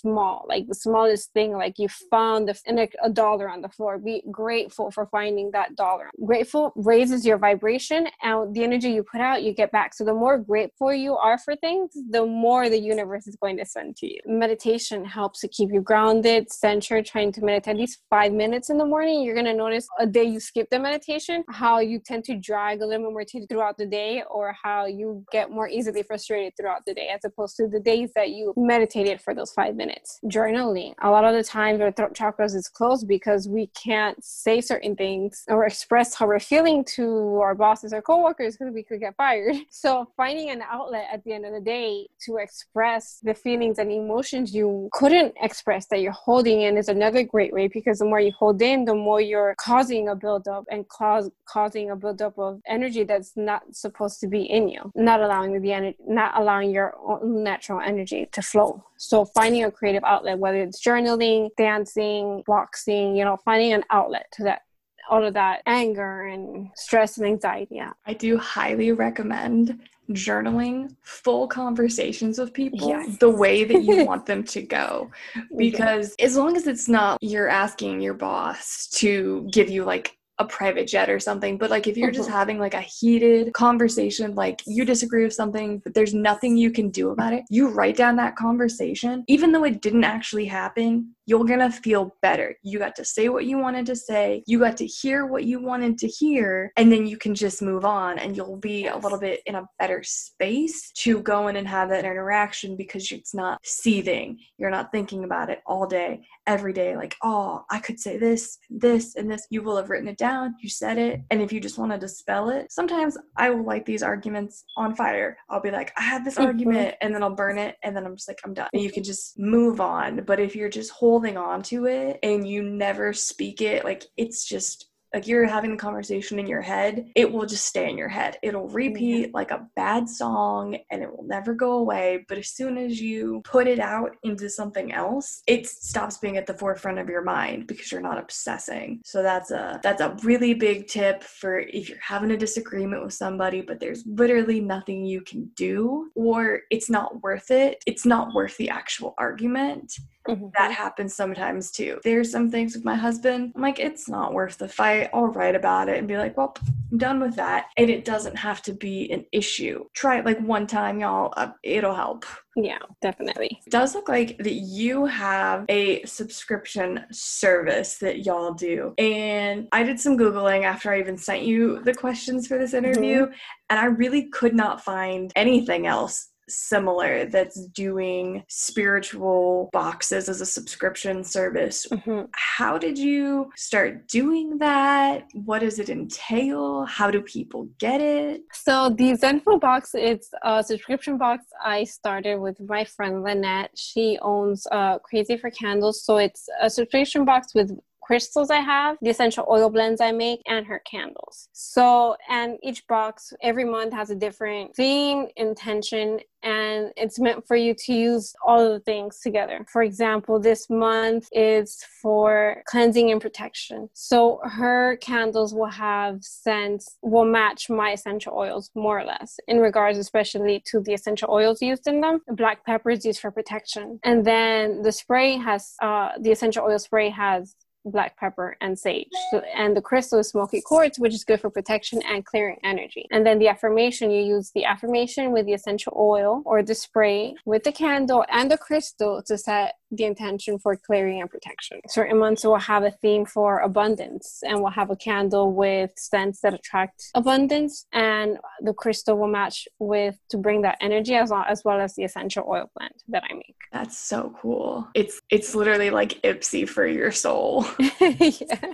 small, 0.00 0.46
like 0.48 0.66
the 0.66 0.74
smallest 0.74 1.32
thing, 1.32 1.52
like 1.52 1.78
you 1.78 1.88
found 2.10 2.48
a, 2.48 2.88
a 3.02 3.10
dollar 3.10 3.48
on 3.48 3.60
the 3.60 3.68
floor, 3.68 3.98
be 3.98 4.22
grateful 4.30 4.90
for 4.90 5.06
finding 5.06 5.50
that 5.52 5.76
dollar. 5.76 6.10
Grateful 6.24 6.72
raises 6.76 7.26
your 7.26 7.38
vibration 7.38 8.08
and 8.22 8.54
the 8.54 8.64
energy 8.64 8.90
you 8.90 9.02
put 9.02 9.20
out, 9.20 9.42
you 9.42 9.52
get 9.52 9.72
back. 9.72 9.94
So 9.94 10.04
the 10.04 10.14
more 10.14 10.38
grateful 10.38 10.92
you 10.92 11.16
are 11.16 11.38
for 11.38 11.54
things, 11.56 11.90
the 12.10 12.24
more 12.24 12.68
the 12.68 12.80
universe 12.80 13.26
is 13.26 13.36
going 13.36 13.58
to 13.58 13.66
send 13.66 13.96
to 13.98 14.06
you. 14.06 14.20
Meditation 14.26 15.04
helps 15.04 15.40
to 15.40 15.48
keep 15.48 15.70
you 15.72 15.80
grounded, 15.80 16.50
centered, 16.50 17.04
trying 17.04 17.32
to 17.32 17.42
meditate 17.42 17.74
at 17.74 17.76
least 17.76 18.00
five 18.08 18.32
minutes 18.32 18.70
in 18.70 18.78
the 18.78 18.86
morning. 18.86 19.22
You're 19.22 19.34
going 19.34 19.46
to 19.46 19.54
notice 19.54 19.86
a 19.98 20.06
day 20.06 20.24
you 20.24 20.40
skip 20.40 20.68
the 20.70 20.78
meditation, 20.78 21.44
how 21.48 21.79
you 21.80 21.98
tend 21.98 22.24
to 22.24 22.36
drag 22.36 22.82
a 22.82 22.86
little 22.86 23.06
bit 23.06 23.12
more 23.12 23.24
throughout 23.48 23.76
the 23.78 23.86
day 23.86 24.22
or 24.30 24.54
how 24.62 24.86
you 24.86 25.24
get 25.30 25.50
more 25.50 25.68
easily 25.68 26.02
frustrated 26.02 26.52
throughout 26.56 26.84
the 26.86 26.94
day 26.94 27.08
as 27.08 27.24
opposed 27.24 27.56
to 27.56 27.68
the 27.68 27.80
days 27.80 28.10
that 28.14 28.30
you 28.30 28.52
meditated 28.56 29.20
for 29.20 29.34
those 29.34 29.52
five 29.52 29.76
minutes. 29.76 30.18
Journaling. 30.26 30.94
A 31.02 31.10
lot 31.10 31.24
of 31.24 31.34
the 31.34 31.44
times 31.44 31.80
our 31.80 31.92
throat 31.92 32.14
chakras 32.14 32.54
is 32.54 32.68
closed 32.68 33.06
because 33.06 33.48
we 33.48 33.68
can't 33.68 34.22
say 34.24 34.60
certain 34.60 34.96
things 34.96 35.44
or 35.48 35.66
express 35.66 36.14
how 36.14 36.26
we're 36.26 36.40
feeling 36.40 36.84
to 36.96 37.38
our 37.40 37.54
bosses 37.54 37.92
or 37.92 38.02
coworkers 38.02 38.56
because 38.56 38.72
we 38.72 38.82
could 38.82 39.00
get 39.00 39.16
fired. 39.16 39.56
So 39.72 40.10
finding 40.16 40.50
an 40.50 40.62
outlet 40.62 41.06
at 41.12 41.24
the 41.24 41.32
end 41.32 41.46
of 41.46 41.54
the 41.54 41.60
day 41.60 42.06
to 42.26 42.36
express 42.36 43.18
the 43.22 43.34
feelings 43.34 43.78
and 43.78 43.90
emotions 43.90 44.54
you 44.54 44.88
couldn't 44.92 45.34
express 45.40 45.86
that 45.86 46.00
you're 46.00 46.12
holding 46.12 46.62
in 46.62 46.76
is 46.76 46.88
another 46.88 47.22
great 47.22 47.52
way 47.52 47.68
because 47.68 47.98
the 47.98 48.04
more 48.04 48.20
you 48.20 48.32
hold 48.32 48.60
in, 48.60 48.84
the 48.84 48.94
more 48.94 49.20
you're 49.20 49.54
causing 49.58 50.08
a 50.08 50.14
buildup 50.14 50.64
and 50.70 50.86
cause 50.88 51.30
causing 51.46 51.69
a 51.90 51.96
buildup 51.96 52.38
of 52.38 52.60
energy 52.66 53.04
that's 53.04 53.32
not 53.36 53.62
supposed 53.74 54.20
to 54.20 54.26
be 54.26 54.42
in 54.42 54.68
you, 54.68 54.90
not 54.94 55.20
allowing 55.20 55.60
the 55.60 55.72
energy, 55.72 55.96
not 56.06 56.32
allowing 56.36 56.70
your 56.70 56.94
own 57.04 57.42
natural 57.42 57.80
energy 57.80 58.28
to 58.32 58.42
flow. 58.42 58.82
So 58.96 59.24
finding 59.24 59.64
a 59.64 59.70
creative 59.70 60.04
outlet, 60.04 60.38
whether 60.38 60.60
it's 60.60 60.84
journaling, 60.84 61.48
dancing, 61.56 62.42
boxing, 62.46 63.16
you 63.16 63.24
know, 63.24 63.36
finding 63.44 63.72
an 63.72 63.84
outlet 63.90 64.26
to 64.32 64.44
that 64.44 64.62
all 65.08 65.24
of 65.24 65.34
that 65.34 65.60
anger 65.66 66.26
and 66.26 66.68
stress 66.76 67.18
and 67.18 67.26
anxiety 67.26 67.76
Yeah, 67.76 67.92
I 68.06 68.14
do 68.14 68.38
highly 68.38 68.92
recommend 68.92 69.80
journaling 70.10 70.94
full 71.02 71.46
conversations 71.46 72.38
with 72.38 72.52
people 72.52 72.88
yes. 72.88 73.18
the 73.18 73.30
way 73.30 73.64
that 73.64 73.82
you 73.82 74.04
want 74.10 74.26
them 74.26 74.44
to 74.44 74.62
go. 74.62 75.10
Because 75.56 76.14
as 76.18 76.36
long 76.36 76.56
as 76.56 76.66
it's 76.66 76.88
not 76.88 77.18
you're 77.20 77.48
asking 77.48 78.00
your 78.00 78.14
boss 78.14 78.88
to 78.94 79.48
give 79.52 79.68
you 79.68 79.84
like 79.84 80.16
a 80.40 80.44
private 80.46 80.88
jet 80.88 81.10
or 81.10 81.20
something. 81.20 81.58
But 81.58 81.70
like 81.70 81.86
if 81.86 81.98
you're 81.98 82.10
just 82.10 82.28
mm-hmm. 82.28 82.38
having 82.38 82.58
like 82.58 82.72
a 82.72 82.80
heated 82.80 83.52
conversation, 83.52 84.34
like 84.34 84.62
you 84.66 84.86
disagree 84.86 85.22
with 85.22 85.34
something, 85.34 85.80
but 85.80 85.92
there's 85.92 86.14
nothing 86.14 86.56
you 86.56 86.70
can 86.70 86.88
do 86.88 87.10
about 87.10 87.34
it, 87.34 87.44
you 87.50 87.68
write 87.68 87.96
down 87.96 88.16
that 88.16 88.36
conversation, 88.36 89.22
even 89.28 89.52
though 89.52 89.64
it 89.64 89.82
didn't 89.82 90.04
actually 90.04 90.46
happen, 90.46 91.14
you're 91.30 91.44
gonna 91.44 91.70
feel 91.70 92.16
better. 92.22 92.56
You 92.62 92.80
got 92.80 92.96
to 92.96 93.04
say 93.04 93.28
what 93.28 93.46
you 93.46 93.56
wanted 93.56 93.86
to 93.86 93.94
say, 93.94 94.42
you 94.48 94.58
got 94.58 94.76
to 94.78 94.86
hear 94.86 95.26
what 95.26 95.44
you 95.44 95.62
wanted 95.62 95.96
to 95.98 96.08
hear, 96.08 96.72
and 96.76 96.90
then 96.90 97.06
you 97.06 97.16
can 97.16 97.36
just 97.36 97.62
move 97.62 97.84
on 97.84 98.18
and 98.18 98.36
you'll 98.36 98.56
be 98.56 98.88
a 98.88 98.96
little 98.96 99.18
bit 99.18 99.40
in 99.46 99.54
a 99.54 99.64
better 99.78 100.02
space 100.02 100.90
to 101.04 101.20
go 101.20 101.46
in 101.46 101.54
and 101.54 101.68
have 101.68 101.88
that 101.90 102.04
interaction 102.04 102.76
because 102.76 103.12
it's 103.12 103.32
not 103.32 103.60
seething. 103.64 104.40
You're 104.58 104.70
not 104.70 104.90
thinking 104.90 105.22
about 105.22 105.50
it 105.50 105.60
all 105.66 105.86
day, 105.86 106.26
every 106.48 106.72
day, 106.72 106.96
like, 106.96 107.14
oh, 107.22 107.64
I 107.70 107.78
could 107.78 108.00
say 108.00 108.18
this, 108.18 108.58
this, 108.68 109.14
and 109.14 109.30
this. 109.30 109.46
You 109.50 109.62
will 109.62 109.76
have 109.76 109.88
written 109.88 110.08
it 110.08 110.18
down 110.18 110.54
you 110.60 110.68
said 110.68 110.98
it, 110.98 111.20
and 111.30 111.40
if 111.40 111.52
you 111.52 111.60
just 111.60 111.78
want 111.78 111.92
to 111.92 111.98
dispel 111.98 112.50
it, 112.50 112.72
sometimes 112.72 113.16
I 113.36 113.50
will 113.50 113.64
light 113.64 113.86
these 113.86 114.02
arguments 114.02 114.64
on 114.76 114.94
fire. 114.94 115.36
I'll 115.48 115.60
be 115.60 115.70
like, 115.70 115.92
I 115.96 116.02
had 116.02 116.24
this 116.24 116.34
mm-hmm. 116.34 116.46
argument, 116.46 116.94
and 117.00 117.14
then 117.14 117.22
I'll 117.22 117.34
burn 117.34 117.58
it, 117.58 117.76
and 117.82 117.96
then 117.96 118.04
I'm 118.04 118.16
just 118.16 118.28
like, 118.28 118.40
I'm 118.44 118.54
done. 118.54 118.68
And 118.72 118.82
you 118.82 118.90
can 118.90 119.04
just 119.04 119.38
move 119.38 119.80
on. 119.80 120.24
But 120.24 120.40
if 120.40 120.56
you're 120.56 120.68
just 120.68 120.90
holding 120.90 121.19
on 121.36 121.62
to 121.64 121.86
it 121.86 122.18
and 122.22 122.46
you 122.48 122.62
never 122.62 123.12
speak 123.12 123.60
it, 123.60 123.84
like 123.84 124.04
it's 124.16 124.44
just 124.46 124.90
like 125.12 125.26
you're 125.26 125.46
having 125.46 125.72
the 125.72 125.76
conversation 125.76 126.38
in 126.38 126.46
your 126.46 126.60
head, 126.60 127.10
it 127.16 127.30
will 127.30 127.46
just 127.46 127.66
stay 127.66 127.88
in 127.90 127.98
your 127.98 128.08
head. 128.08 128.38
It'll 128.42 128.68
repeat 128.68 129.34
like 129.34 129.50
a 129.50 129.66
bad 129.74 130.08
song 130.08 130.78
and 130.90 131.02
it 131.02 131.10
will 131.10 131.24
never 131.24 131.52
go 131.52 131.72
away. 131.72 132.24
But 132.28 132.38
as 132.38 132.50
soon 132.50 132.78
as 132.78 133.00
you 133.00 133.42
put 133.44 133.66
it 133.66 133.80
out 133.80 134.12
into 134.22 134.48
something 134.48 134.92
else, 134.92 135.42
it 135.46 135.66
stops 135.66 136.18
being 136.18 136.36
at 136.36 136.46
the 136.46 136.54
forefront 136.54 136.98
of 136.98 137.08
your 137.08 137.22
mind 137.22 137.66
because 137.66 137.90
you're 137.90 138.00
not 138.00 138.18
obsessing. 138.18 139.00
So 139.04 139.22
that's 139.22 139.50
a 139.50 139.80
that's 139.82 140.00
a 140.00 140.16
really 140.22 140.54
big 140.54 140.86
tip 140.86 141.24
for 141.24 141.58
if 141.58 141.88
you're 141.88 141.98
having 142.00 142.30
a 142.30 142.36
disagreement 142.36 143.02
with 143.02 143.14
somebody, 143.14 143.62
but 143.62 143.80
there's 143.80 144.04
literally 144.06 144.60
nothing 144.60 145.04
you 145.04 145.22
can 145.22 145.50
do, 145.56 146.10
or 146.14 146.60
it's 146.70 146.88
not 146.88 147.22
worth 147.22 147.50
it. 147.50 147.82
It's 147.86 148.06
not 148.06 148.32
worth 148.32 148.56
the 148.58 148.70
actual 148.70 149.14
argument 149.18 149.92
Mm-hmm. 150.28 150.48
That 150.56 150.72
happens 150.72 151.14
sometimes 151.14 151.70
too. 151.70 151.98
There's 152.04 152.30
some 152.30 152.50
things 152.50 152.74
with 152.74 152.84
my 152.84 152.94
husband, 152.94 153.52
I'm 153.54 153.62
like, 153.62 153.78
it's 153.78 154.08
not 154.08 154.34
worth 154.34 154.58
the 154.58 154.68
fight. 154.68 155.10
I'll 155.14 155.26
write 155.26 155.54
about 155.54 155.88
it 155.88 155.98
and 155.98 156.06
be 156.06 156.18
like, 156.18 156.36
well, 156.36 156.54
I'm 156.92 156.98
done 156.98 157.20
with 157.20 157.36
that. 157.36 157.66
And 157.76 157.88
it 157.88 158.04
doesn't 158.04 158.36
have 158.36 158.62
to 158.62 158.72
be 158.72 159.10
an 159.12 159.24
issue. 159.32 159.84
Try 159.94 160.18
it 160.18 160.26
like 160.26 160.38
one 160.40 160.66
time, 160.66 161.00
y'all. 161.00 161.32
Uh, 161.36 161.52
it'll 161.62 161.94
help. 161.94 162.26
Yeah, 162.56 162.78
definitely. 163.00 163.60
It 163.64 163.70
does 163.70 163.94
look 163.94 164.08
like 164.08 164.36
that 164.38 164.52
you 164.52 165.06
have 165.06 165.64
a 165.68 166.04
subscription 166.04 167.06
service 167.12 167.98
that 167.98 168.26
y'all 168.26 168.52
do. 168.52 168.92
And 168.98 169.68
I 169.72 169.84
did 169.84 170.00
some 170.00 170.18
Googling 170.18 170.64
after 170.64 170.92
I 170.92 170.98
even 170.98 171.16
sent 171.16 171.42
you 171.42 171.80
the 171.84 171.94
questions 171.94 172.46
for 172.46 172.58
this 172.58 172.74
interview, 172.74 173.26
mm-hmm. 173.26 173.32
and 173.70 173.78
I 173.78 173.84
really 173.84 174.28
could 174.28 174.54
not 174.54 174.84
find 174.84 175.32
anything 175.36 175.86
else 175.86 176.29
similar 176.50 177.26
that's 177.26 177.66
doing 177.68 178.44
spiritual 178.48 179.70
boxes 179.72 180.28
as 180.28 180.40
a 180.40 180.46
subscription 180.46 181.24
service. 181.24 181.86
Mm-hmm. 181.90 182.26
How 182.32 182.78
did 182.78 182.98
you 182.98 183.50
start 183.56 184.08
doing 184.08 184.58
that? 184.58 185.26
What 185.34 185.60
does 185.60 185.78
it 185.78 185.88
entail? 185.88 186.84
How 186.84 187.10
do 187.10 187.20
people 187.22 187.68
get 187.78 188.00
it? 188.00 188.42
So 188.52 188.90
the 188.90 189.12
Zenful 189.12 189.60
box, 189.60 189.90
it's 189.94 190.30
a 190.42 190.62
subscription 190.62 191.18
box 191.18 191.44
I 191.64 191.84
started 191.84 192.38
with 192.38 192.60
my 192.60 192.84
friend 192.84 193.22
Lynette. 193.22 193.70
She 193.76 194.18
owns 194.22 194.66
uh, 194.70 194.98
Crazy 194.98 195.36
for 195.36 195.50
Candles. 195.50 196.04
So 196.04 196.16
it's 196.16 196.48
a 196.60 196.68
subscription 196.68 197.24
box 197.24 197.54
with 197.54 197.78
crystals 198.10 198.50
I 198.50 198.56
have, 198.56 198.96
the 199.00 199.10
essential 199.10 199.46
oil 199.48 199.70
blends 199.70 200.00
I 200.00 200.10
make, 200.10 200.40
and 200.48 200.66
her 200.66 200.80
candles. 200.80 201.48
So, 201.52 202.16
and 202.28 202.58
each 202.60 202.84
box 202.88 203.32
every 203.40 203.64
month 203.64 203.92
has 203.92 204.10
a 204.10 204.16
different 204.16 204.74
theme, 204.74 205.28
intention, 205.36 206.18
and 206.42 206.90
it's 206.96 207.20
meant 207.20 207.46
for 207.46 207.54
you 207.54 207.72
to 207.72 207.92
use 207.92 208.34
all 208.44 208.60
of 208.66 208.72
the 208.72 208.80
things 208.80 209.20
together. 209.20 209.64
For 209.70 209.84
example, 209.84 210.40
this 210.40 210.68
month 210.68 211.28
is 211.30 211.84
for 212.02 212.64
cleansing 212.66 213.12
and 213.12 213.20
protection. 213.20 213.88
So 213.92 214.40
her 214.42 214.96
candles 214.96 215.54
will 215.54 215.70
have 215.70 216.24
scents, 216.24 216.96
will 217.02 217.26
match 217.26 217.70
my 217.70 217.92
essential 217.92 218.32
oils 218.36 218.72
more 218.74 218.98
or 218.98 219.04
less 219.04 219.38
in 219.46 219.58
regards, 219.60 219.98
especially 219.98 220.64
to 220.66 220.80
the 220.80 220.94
essential 220.94 221.30
oils 221.30 221.62
used 221.62 221.86
in 221.86 222.00
them. 222.00 222.22
Black 222.32 222.66
pepper 222.66 222.90
is 222.90 223.04
used 223.04 223.20
for 223.20 223.30
protection. 223.30 224.00
And 224.02 224.24
then 224.24 224.82
the 224.82 224.90
spray 224.90 225.36
has, 225.36 225.74
uh, 225.80 226.08
the 226.20 226.32
essential 226.32 226.64
oil 226.64 226.80
spray 226.80 227.10
has 227.10 227.54
black 227.84 228.16
pepper 228.18 228.56
and 228.60 228.78
sage. 228.78 229.08
So, 229.30 229.42
and 229.54 229.76
the 229.76 229.80
crystal 229.80 230.18
is 230.18 230.28
smoky 230.28 230.60
quartz 230.60 230.98
which 230.98 231.14
is 231.14 231.24
good 231.24 231.40
for 231.40 231.50
protection 231.50 232.02
and 232.02 232.24
clearing 232.24 232.58
energy. 232.64 233.06
And 233.10 233.26
then 233.26 233.38
the 233.38 233.48
affirmation 233.48 234.10
you 234.10 234.22
use 234.22 234.50
the 234.54 234.64
affirmation 234.64 235.32
with 235.32 235.46
the 235.46 235.54
essential 235.54 235.92
oil 235.96 236.42
or 236.44 236.62
the 236.62 236.74
spray 236.74 237.34
with 237.44 237.64
the 237.64 237.72
candle 237.72 238.24
and 238.30 238.50
the 238.50 238.58
crystal 238.58 239.22
to 239.26 239.38
set 239.38 239.74
the 239.90 240.04
intention 240.04 240.58
for 240.58 240.76
clearing 240.76 241.20
and 241.20 241.30
protection. 241.30 241.80
Certain 241.88 242.18
months 242.18 242.44
will 242.44 242.58
have 242.58 242.84
a 242.84 242.90
theme 242.90 243.24
for 243.24 243.58
abundance 243.58 244.42
and 244.46 244.60
we'll 244.60 244.70
have 244.70 244.90
a 244.90 244.96
candle 244.96 245.52
with 245.52 245.92
scents 245.96 246.40
that 246.40 246.54
attract 246.54 247.10
abundance 247.14 247.86
and 247.92 248.38
the 248.60 248.72
crystal 248.72 249.16
will 249.16 249.28
match 249.28 249.66
with 249.78 250.16
to 250.28 250.36
bring 250.36 250.62
that 250.62 250.78
energy 250.80 251.14
as 251.14 251.30
well 251.30 251.44
as, 251.48 251.62
well 251.64 251.80
as 251.80 251.94
the 251.94 252.04
essential 252.04 252.44
oil 252.48 252.70
blend 252.76 252.94
that 253.08 253.24
I 253.30 253.34
make. 253.34 253.56
That's 253.72 253.98
so 253.98 254.34
cool. 254.40 254.88
It's 254.94 255.20
it's 255.30 255.54
literally 255.54 255.90
like 255.90 256.20
Ipsy 256.22 256.68
for 256.68 256.86
your 256.86 257.12
soul. 257.12 257.66
yeah. 258.00 258.72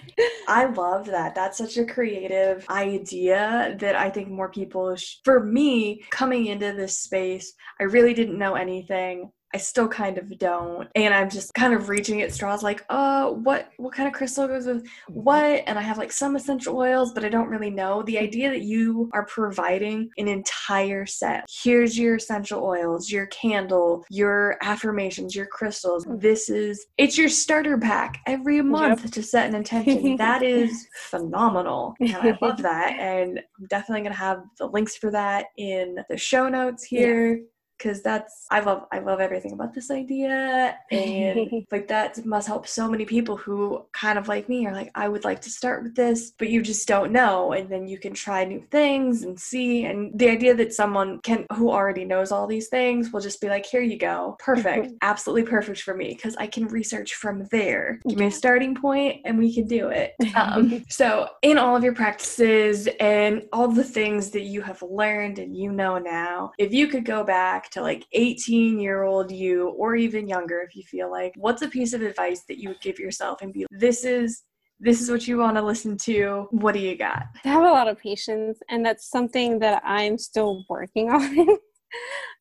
I 0.49 0.67
love 0.67 1.07
that. 1.07 1.35
That's 1.35 1.59
such 1.59 1.77
a 1.77 1.85
creative 1.85 2.67
idea 2.69 3.77
that 3.81 3.97
I 3.97 4.11
think 4.11 4.29
more 4.29 4.49
people 4.49 4.97
sh- 4.97 5.17
for 5.25 5.43
me 5.43 6.03
coming 6.11 6.47
into 6.47 6.73
this 6.73 6.97
space, 6.97 7.53
I 7.81 7.85
really 7.85 8.15
didn't 8.15 8.39
know 8.39 8.55
anything. 8.55 9.31
I 9.57 9.59
still 9.59 9.89
kind 9.89 10.19
of 10.19 10.39
don't. 10.39 10.87
And 10.95 11.15
I'm 11.15 11.31
just 11.31 11.55
kind 11.55 11.73
of 11.73 11.89
reaching 11.89 12.21
at 12.21 12.31
straws 12.31 12.63
like, 12.63 12.85
uh, 12.91 13.31
what 13.31 13.71
what 13.79 13.95
kind 13.95 14.07
of 14.07 14.13
crystal 14.13 14.47
goes 14.47 14.67
with 14.67 14.87
what? 15.09 15.63
And 15.67 15.79
I 15.79 15.81
have 15.81 15.97
like 15.97 16.13
some 16.13 16.37
essential 16.37 16.77
oils, 16.77 17.15
but 17.15 17.25
I 17.25 17.31
don't 17.31 17.49
really 17.49 17.71
know. 17.71 18.03
The 18.03 18.19
idea 18.19 18.51
that 18.51 18.61
you 18.61 19.09
are 19.15 19.25
providing 19.25 20.11
an 20.19 20.29
entire 20.29 21.07
set. 21.07 21.47
Here's 21.51 21.99
your 21.99 22.17
essential 22.17 22.63
oils, 22.63 23.11
your 23.11 23.29
candle, 23.29 24.05
your 24.11 24.59
affirmations, 24.61 25.35
your 25.35 25.47
crystals. 25.47 26.05
This 26.07 26.51
is 26.51 26.89
it's 26.99 27.17
your 27.17 27.31
starter 27.31 27.79
pack 27.79 28.19
every 28.27 28.61
month 28.61 29.05
yep. 29.05 29.13
to 29.13 29.23
set 29.23 29.49
an 29.49 29.55
intention. 29.55 30.17
that 30.19 30.43
is 30.43 30.87
phenomenal. 31.09 31.95
And 31.99 32.15
I 32.15 32.37
love 32.43 32.59
that. 32.63 32.99
And 32.99 33.41
I'm 33.59 33.67
definitely 33.69 34.03
gonna 34.03 34.17
have 34.17 34.43
the 34.59 34.67
links 34.67 34.99
for 34.99 35.11
that 35.13 35.47
in 35.57 35.97
the 36.11 36.19
show 36.19 36.47
notes 36.51 36.85
here. 36.85 37.37
Yeah 37.39 37.43
because 37.77 38.03
that's 38.03 38.47
I 38.51 38.61
love 38.61 38.87
I 38.93 39.01
love 39.01 39.21
everything 39.21 39.53
about 39.53 39.75
this 39.75 39.91
idea. 39.91 40.77
And 40.91 41.65
like 41.71 41.89
that 41.89 42.25
must 42.25 42.49
help 42.49 42.67
so 42.67 42.89
many 42.89 43.05
people 43.05 43.37
who 43.37 43.85
kind 43.93 44.19
of 44.19 44.29
like 44.29 44.49
me 44.49 44.67
are 44.67 44.73
like 44.73 44.91
I 44.95 45.09
would 45.09 45.25
like 45.25 45.41
to 45.43 45.51
start 45.51 45.83
with 45.83 45.95
this 45.95 46.33
but 46.39 46.49
you 46.49 46.63
just 46.63 46.89
don't 46.89 47.13
know. 47.13 47.53
And 47.53 47.69
then 47.69 47.87
you 47.87 47.99
can 47.99 48.15
try 48.15 48.45
new 48.45 48.65
things 48.71 49.23
and 49.23 49.39
see. 49.39 49.85
And 49.85 50.19
the 50.19 50.29
idea 50.29 50.55
that 50.55 50.73
someone 50.73 51.21
can 51.21 51.47
who 51.55 51.71
already 51.71 52.05
knows 52.05 52.33
all 52.33 52.47
these 52.47 52.69
things 52.69 53.13
will 53.13 53.21
just 53.21 53.41
be 53.41 53.49
like 53.49 53.67
here 53.67 53.83
you 53.83 53.99
go. 53.99 54.37
Perfect. 54.39 54.93
Absolutely 55.03 55.49
perfect 55.49 55.83
for 55.83 55.95
me 55.95 56.15
because 56.15 56.37
I 56.37 56.47
can 56.47 56.69
research 56.69 57.15
from 57.15 57.47
there. 57.51 58.01
Give 58.09 58.19
me 58.19 58.27
a 58.27 58.31
starting 58.31 58.75
point 58.75 59.23
and 59.25 59.39
we 59.39 59.55
can 59.55 59.67
do 59.67 59.89
it. 59.89 60.15
Um, 60.37 60.85
so 60.91 61.29
in 61.41 61.57
all 61.57 61.77
of 61.77 61.83
your 61.83 61.95
practices 61.95 62.89
and 63.01 63.45
all 63.55 63.69
the 63.69 63.83
things 63.83 64.31
that 64.31 64.43
you 64.43 64.61
have 64.61 64.83
learned 64.83 65.39
and 65.39 65.57
you 65.57 65.73
know 65.73 65.97
now 65.99 66.53
if 66.59 66.75
you 66.75 66.89
could 66.89 67.07
go 67.07 67.25
back 67.25 67.66
to 67.71 67.81
like 67.81 68.05
18 68.13 68.79
year 68.79 69.03
old 69.03 69.31
you 69.31 69.69
or 69.71 69.97
even 69.97 70.29
younger 70.29 70.61
if 70.61 70.75
you 70.75 70.83
feel 70.83 71.11
like 71.11 71.33
what's 71.37 71.63
a 71.63 71.69
piece 71.69 71.93
of 71.93 72.03
advice 72.03 72.43
that 72.49 72.59
you 72.59 72.71
would 72.71 72.81
give 72.81 72.99
yourself 72.99 73.43
and 73.43 73.53
be 73.53 73.67
this 73.71 74.05
is 74.05 74.43
this 74.79 75.01
is 75.01 75.11
what 75.11 75.27
you 75.27 75.39
want 75.39 75.57
to 75.57 75.63
listen 75.63 75.97
to. 75.97 76.49
What 76.51 76.75
do 76.75 76.81
you 76.81 76.99
got? 76.99 77.23
I 77.47 77.49
have 77.49 77.63
a 77.63 77.73
lot 77.73 77.89
of 77.89 77.99
patience 77.99 78.59
and 78.69 78.85
that's 78.85 79.09
something 79.09 79.59
that 79.61 79.83
i'm 79.85 80.19
still 80.19 80.65
working 80.69 81.11
on 81.11 81.59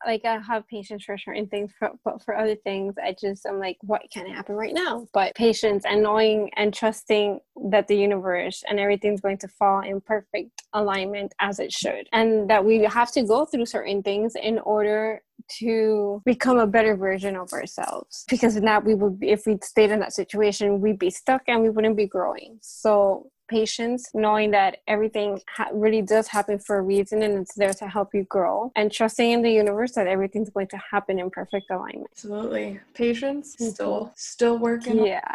like 0.04 0.24
I 0.24 0.38
have 0.38 0.66
patience 0.68 1.04
for 1.04 1.16
certain 1.16 1.46
things, 1.46 1.72
for, 1.78 1.90
but 2.04 2.22
for 2.22 2.36
other 2.36 2.56
things, 2.56 2.94
I 3.02 3.14
just 3.18 3.46
I'm 3.46 3.58
like, 3.58 3.78
what 3.82 4.02
can 4.12 4.26
happen 4.26 4.56
right 4.56 4.74
now? 4.74 5.06
But 5.12 5.34
patience 5.34 5.84
and 5.84 6.02
knowing 6.02 6.50
and 6.56 6.74
trusting 6.74 7.40
that 7.70 7.88
the 7.88 7.96
universe 7.96 8.62
and 8.68 8.78
everything's 8.78 9.20
going 9.20 9.38
to 9.38 9.48
fall 9.48 9.80
in 9.80 10.00
perfect 10.00 10.62
alignment 10.72 11.34
as 11.40 11.58
it 11.58 11.72
should, 11.72 12.08
and 12.12 12.48
that 12.50 12.64
we 12.64 12.80
have 12.84 13.12
to 13.12 13.22
go 13.22 13.44
through 13.44 13.66
certain 13.66 14.02
things 14.02 14.34
in 14.34 14.58
order 14.60 15.22
to 15.48 16.22
become 16.24 16.58
a 16.58 16.66
better 16.66 16.96
version 16.96 17.36
of 17.36 17.52
ourselves 17.52 18.24
because 18.28 18.56
now 18.56 18.80
we 18.80 18.94
would 18.94 19.18
if 19.20 19.46
we 19.46 19.56
stayed 19.62 19.90
in 19.90 20.00
that 20.00 20.12
situation 20.12 20.80
we'd 20.80 20.98
be 20.98 21.10
stuck 21.10 21.42
and 21.46 21.62
we 21.62 21.70
wouldn't 21.70 21.96
be 21.96 22.06
growing 22.06 22.58
so 22.62 23.30
patience, 23.48 24.10
knowing 24.14 24.50
that 24.52 24.78
everything 24.86 25.40
ha- 25.48 25.68
really 25.72 26.02
does 26.02 26.28
happen 26.28 26.58
for 26.58 26.78
a 26.78 26.82
reason 26.82 27.22
and 27.22 27.38
it's 27.38 27.54
there 27.54 27.72
to 27.74 27.88
help 27.88 28.14
you 28.14 28.24
grow, 28.24 28.72
and 28.76 28.92
trusting 28.92 29.30
in 29.30 29.42
the 29.42 29.50
universe 29.50 29.92
that 29.92 30.06
everything's 30.06 30.50
going 30.50 30.68
to 30.68 30.78
happen 30.90 31.18
in 31.18 31.30
perfect 31.30 31.70
alignment. 31.70 32.10
Absolutely. 32.12 32.80
Patience, 32.94 33.54
mm-hmm. 33.56 33.70
still, 33.70 34.12
still 34.14 34.58
working. 34.58 35.04
Yeah. 35.04 35.34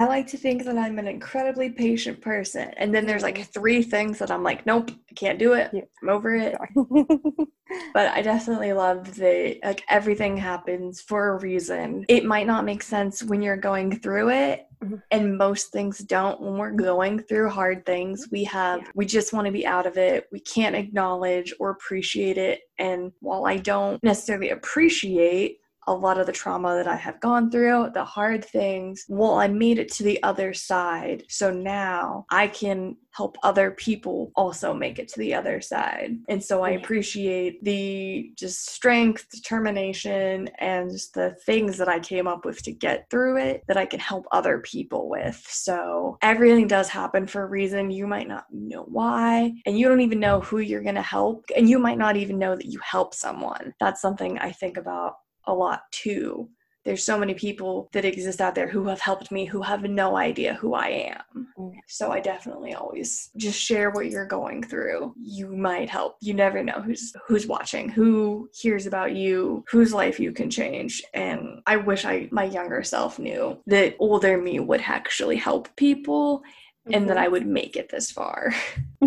I 0.00 0.06
like 0.06 0.28
to 0.28 0.36
think 0.36 0.64
that 0.64 0.78
I'm 0.78 0.98
an 0.98 1.08
incredibly 1.08 1.70
patient 1.70 2.20
person. 2.20 2.70
And 2.76 2.94
then 2.94 3.04
there's 3.04 3.22
like 3.22 3.46
three 3.52 3.82
things 3.82 4.18
that 4.18 4.30
I'm 4.30 4.44
like, 4.44 4.64
nope, 4.64 4.90
I 4.90 5.14
can't 5.14 5.38
do 5.38 5.54
it. 5.54 5.70
Yeah. 5.72 5.82
I'm 6.02 6.08
over 6.08 6.36
it. 6.36 6.56
but 7.94 8.08
I 8.08 8.22
definitely 8.22 8.72
love 8.72 9.16
that 9.16 9.58
like 9.64 9.82
everything 9.88 10.36
happens 10.36 11.00
for 11.00 11.30
a 11.30 11.40
reason. 11.40 12.04
It 12.08 12.24
might 12.24 12.46
not 12.46 12.64
make 12.64 12.82
sense 12.82 13.24
when 13.24 13.42
you're 13.42 13.56
going 13.56 13.98
through 13.98 14.30
it. 14.30 14.66
Mm-hmm. 14.84 14.96
And 15.10 15.36
most 15.36 15.72
things 15.72 15.98
don't 15.98 16.40
when 16.40 16.56
we're 16.56 16.70
going 16.70 17.18
through 17.18 17.50
hard 17.50 17.84
things. 17.84 18.28
We 18.30 18.44
have, 18.44 18.82
yeah. 18.82 18.90
we 18.94 19.04
just 19.04 19.32
want 19.32 19.46
to 19.46 19.52
be 19.52 19.66
out 19.66 19.86
of 19.86 19.98
it. 19.98 20.28
We 20.30 20.38
can't 20.38 20.76
acknowledge 20.76 21.52
or 21.58 21.70
appreciate 21.70 22.38
it. 22.38 22.60
And 22.78 23.10
while 23.18 23.46
I 23.46 23.56
don't 23.56 24.00
necessarily 24.04 24.50
appreciate 24.50 25.58
a 25.88 25.92
lot 25.92 26.20
of 26.20 26.26
the 26.26 26.32
trauma 26.32 26.74
that 26.76 26.86
I 26.86 26.96
have 26.96 27.18
gone 27.20 27.50
through, 27.50 27.90
the 27.94 28.04
hard 28.04 28.44
things. 28.44 29.04
Well, 29.08 29.34
I 29.34 29.48
made 29.48 29.78
it 29.78 29.90
to 29.94 30.02
the 30.02 30.22
other 30.22 30.52
side. 30.52 31.24
So 31.28 31.50
now 31.50 32.26
I 32.30 32.48
can 32.48 32.96
help 33.12 33.36
other 33.42 33.72
people 33.72 34.30
also 34.36 34.72
make 34.72 34.98
it 34.98 35.08
to 35.08 35.18
the 35.18 35.34
other 35.34 35.60
side. 35.60 36.12
And 36.28 36.44
so 36.44 36.62
I 36.62 36.70
appreciate 36.70 37.64
the 37.64 38.30
just 38.38 38.70
strength, 38.70 39.26
determination, 39.30 40.48
and 40.58 40.90
just 40.90 41.14
the 41.14 41.36
things 41.44 41.78
that 41.78 41.88
I 41.88 41.98
came 41.98 42.28
up 42.28 42.44
with 42.44 42.62
to 42.62 42.72
get 42.72 43.08
through 43.10 43.38
it 43.38 43.64
that 43.66 43.76
I 43.76 43.86
can 43.86 43.98
help 43.98 44.26
other 44.30 44.58
people 44.58 45.08
with. 45.08 45.42
So 45.48 46.18
everything 46.22 46.68
does 46.68 46.88
happen 46.88 47.26
for 47.26 47.42
a 47.42 47.46
reason. 47.46 47.90
You 47.90 48.06
might 48.06 48.28
not 48.28 48.44
know 48.52 48.82
why, 48.82 49.52
and 49.66 49.76
you 49.76 49.88
don't 49.88 50.02
even 50.02 50.20
know 50.20 50.40
who 50.40 50.58
you're 50.58 50.82
going 50.82 50.94
to 50.94 51.02
help, 51.02 51.46
and 51.56 51.68
you 51.68 51.78
might 51.78 51.98
not 51.98 52.16
even 52.16 52.38
know 52.38 52.54
that 52.54 52.66
you 52.66 52.78
help 52.84 53.14
someone. 53.14 53.74
That's 53.80 54.02
something 54.02 54.38
I 54.38 54.52
think 54.52 54.76
about 54.76 55.14
a 55.48 55.54
lot 55.54 55.82
too. 55.90 56.48
There's 56.84 57.04
so 57.04 57.18
many 57.18 57.34
people 57.34 57.90
that 57.92 58.06
exist 58.06 58.40
out 58.40 58.54
there 58.54 58.68
who 58.68 58.86
have 58.86 59.00
helped 59.00 59.30
me 59.30 59.44
who 59.44 59.60
have 59.60 59.82
no 59.82 60.16
idea 60.16 60.54
who 60.54 60.72
I 60.72 60.88
am. 60.88 61.48
Mm. 61.58 61.72
So 61.86 62.12
I 62.12 62.20
definitely 62.20 62.72
always 62.72 63.30
just 63.36 63.60
share 63.60 63.90
what 63.90 64.10
you're 64.10 64.24
going 64.24 64.62
through. 64.62 65.12
You 65.20 65.54
might 65.54 65.90
help. 65.90 66.16
You 66.22 66.32
never 66.32 66.62
know 66.62 66.80
who's 66.80 67.12
who's 67.26 67.46
watching, 67.46 67.90
who 67.90 68.48
hears 68.54 68.86
about 68.86 69.14
you, 69.14 69.64
whose 69.70 69.92
life 69.92 70.18
you 70.18 70.32
can 70.32 70.48
change. 70.48 71.02
And 71.12 71.60
I 71.66 71.76
wish 71.76 72.06
I 72.06 72.28
my 72.30 72.44
younger 72.44 72.82
self 72.82 73.18
knew 73.18 73.58
that 73.66 73.96
older 73.98 74.38
me 74.40 74.58
would 74.60 74.80
actually 74.80 75.36
help 75.36 75.68
people 75.76 76.42
and 76.90 77.08
that 77.08 77.16
mm-hmm. 77.16 77.24
I 77.24 77.28
would 77.28 77.46
make 77.46 77.76
it 77.76 77.90
this 77.90 78.10
far. 78.10 78.54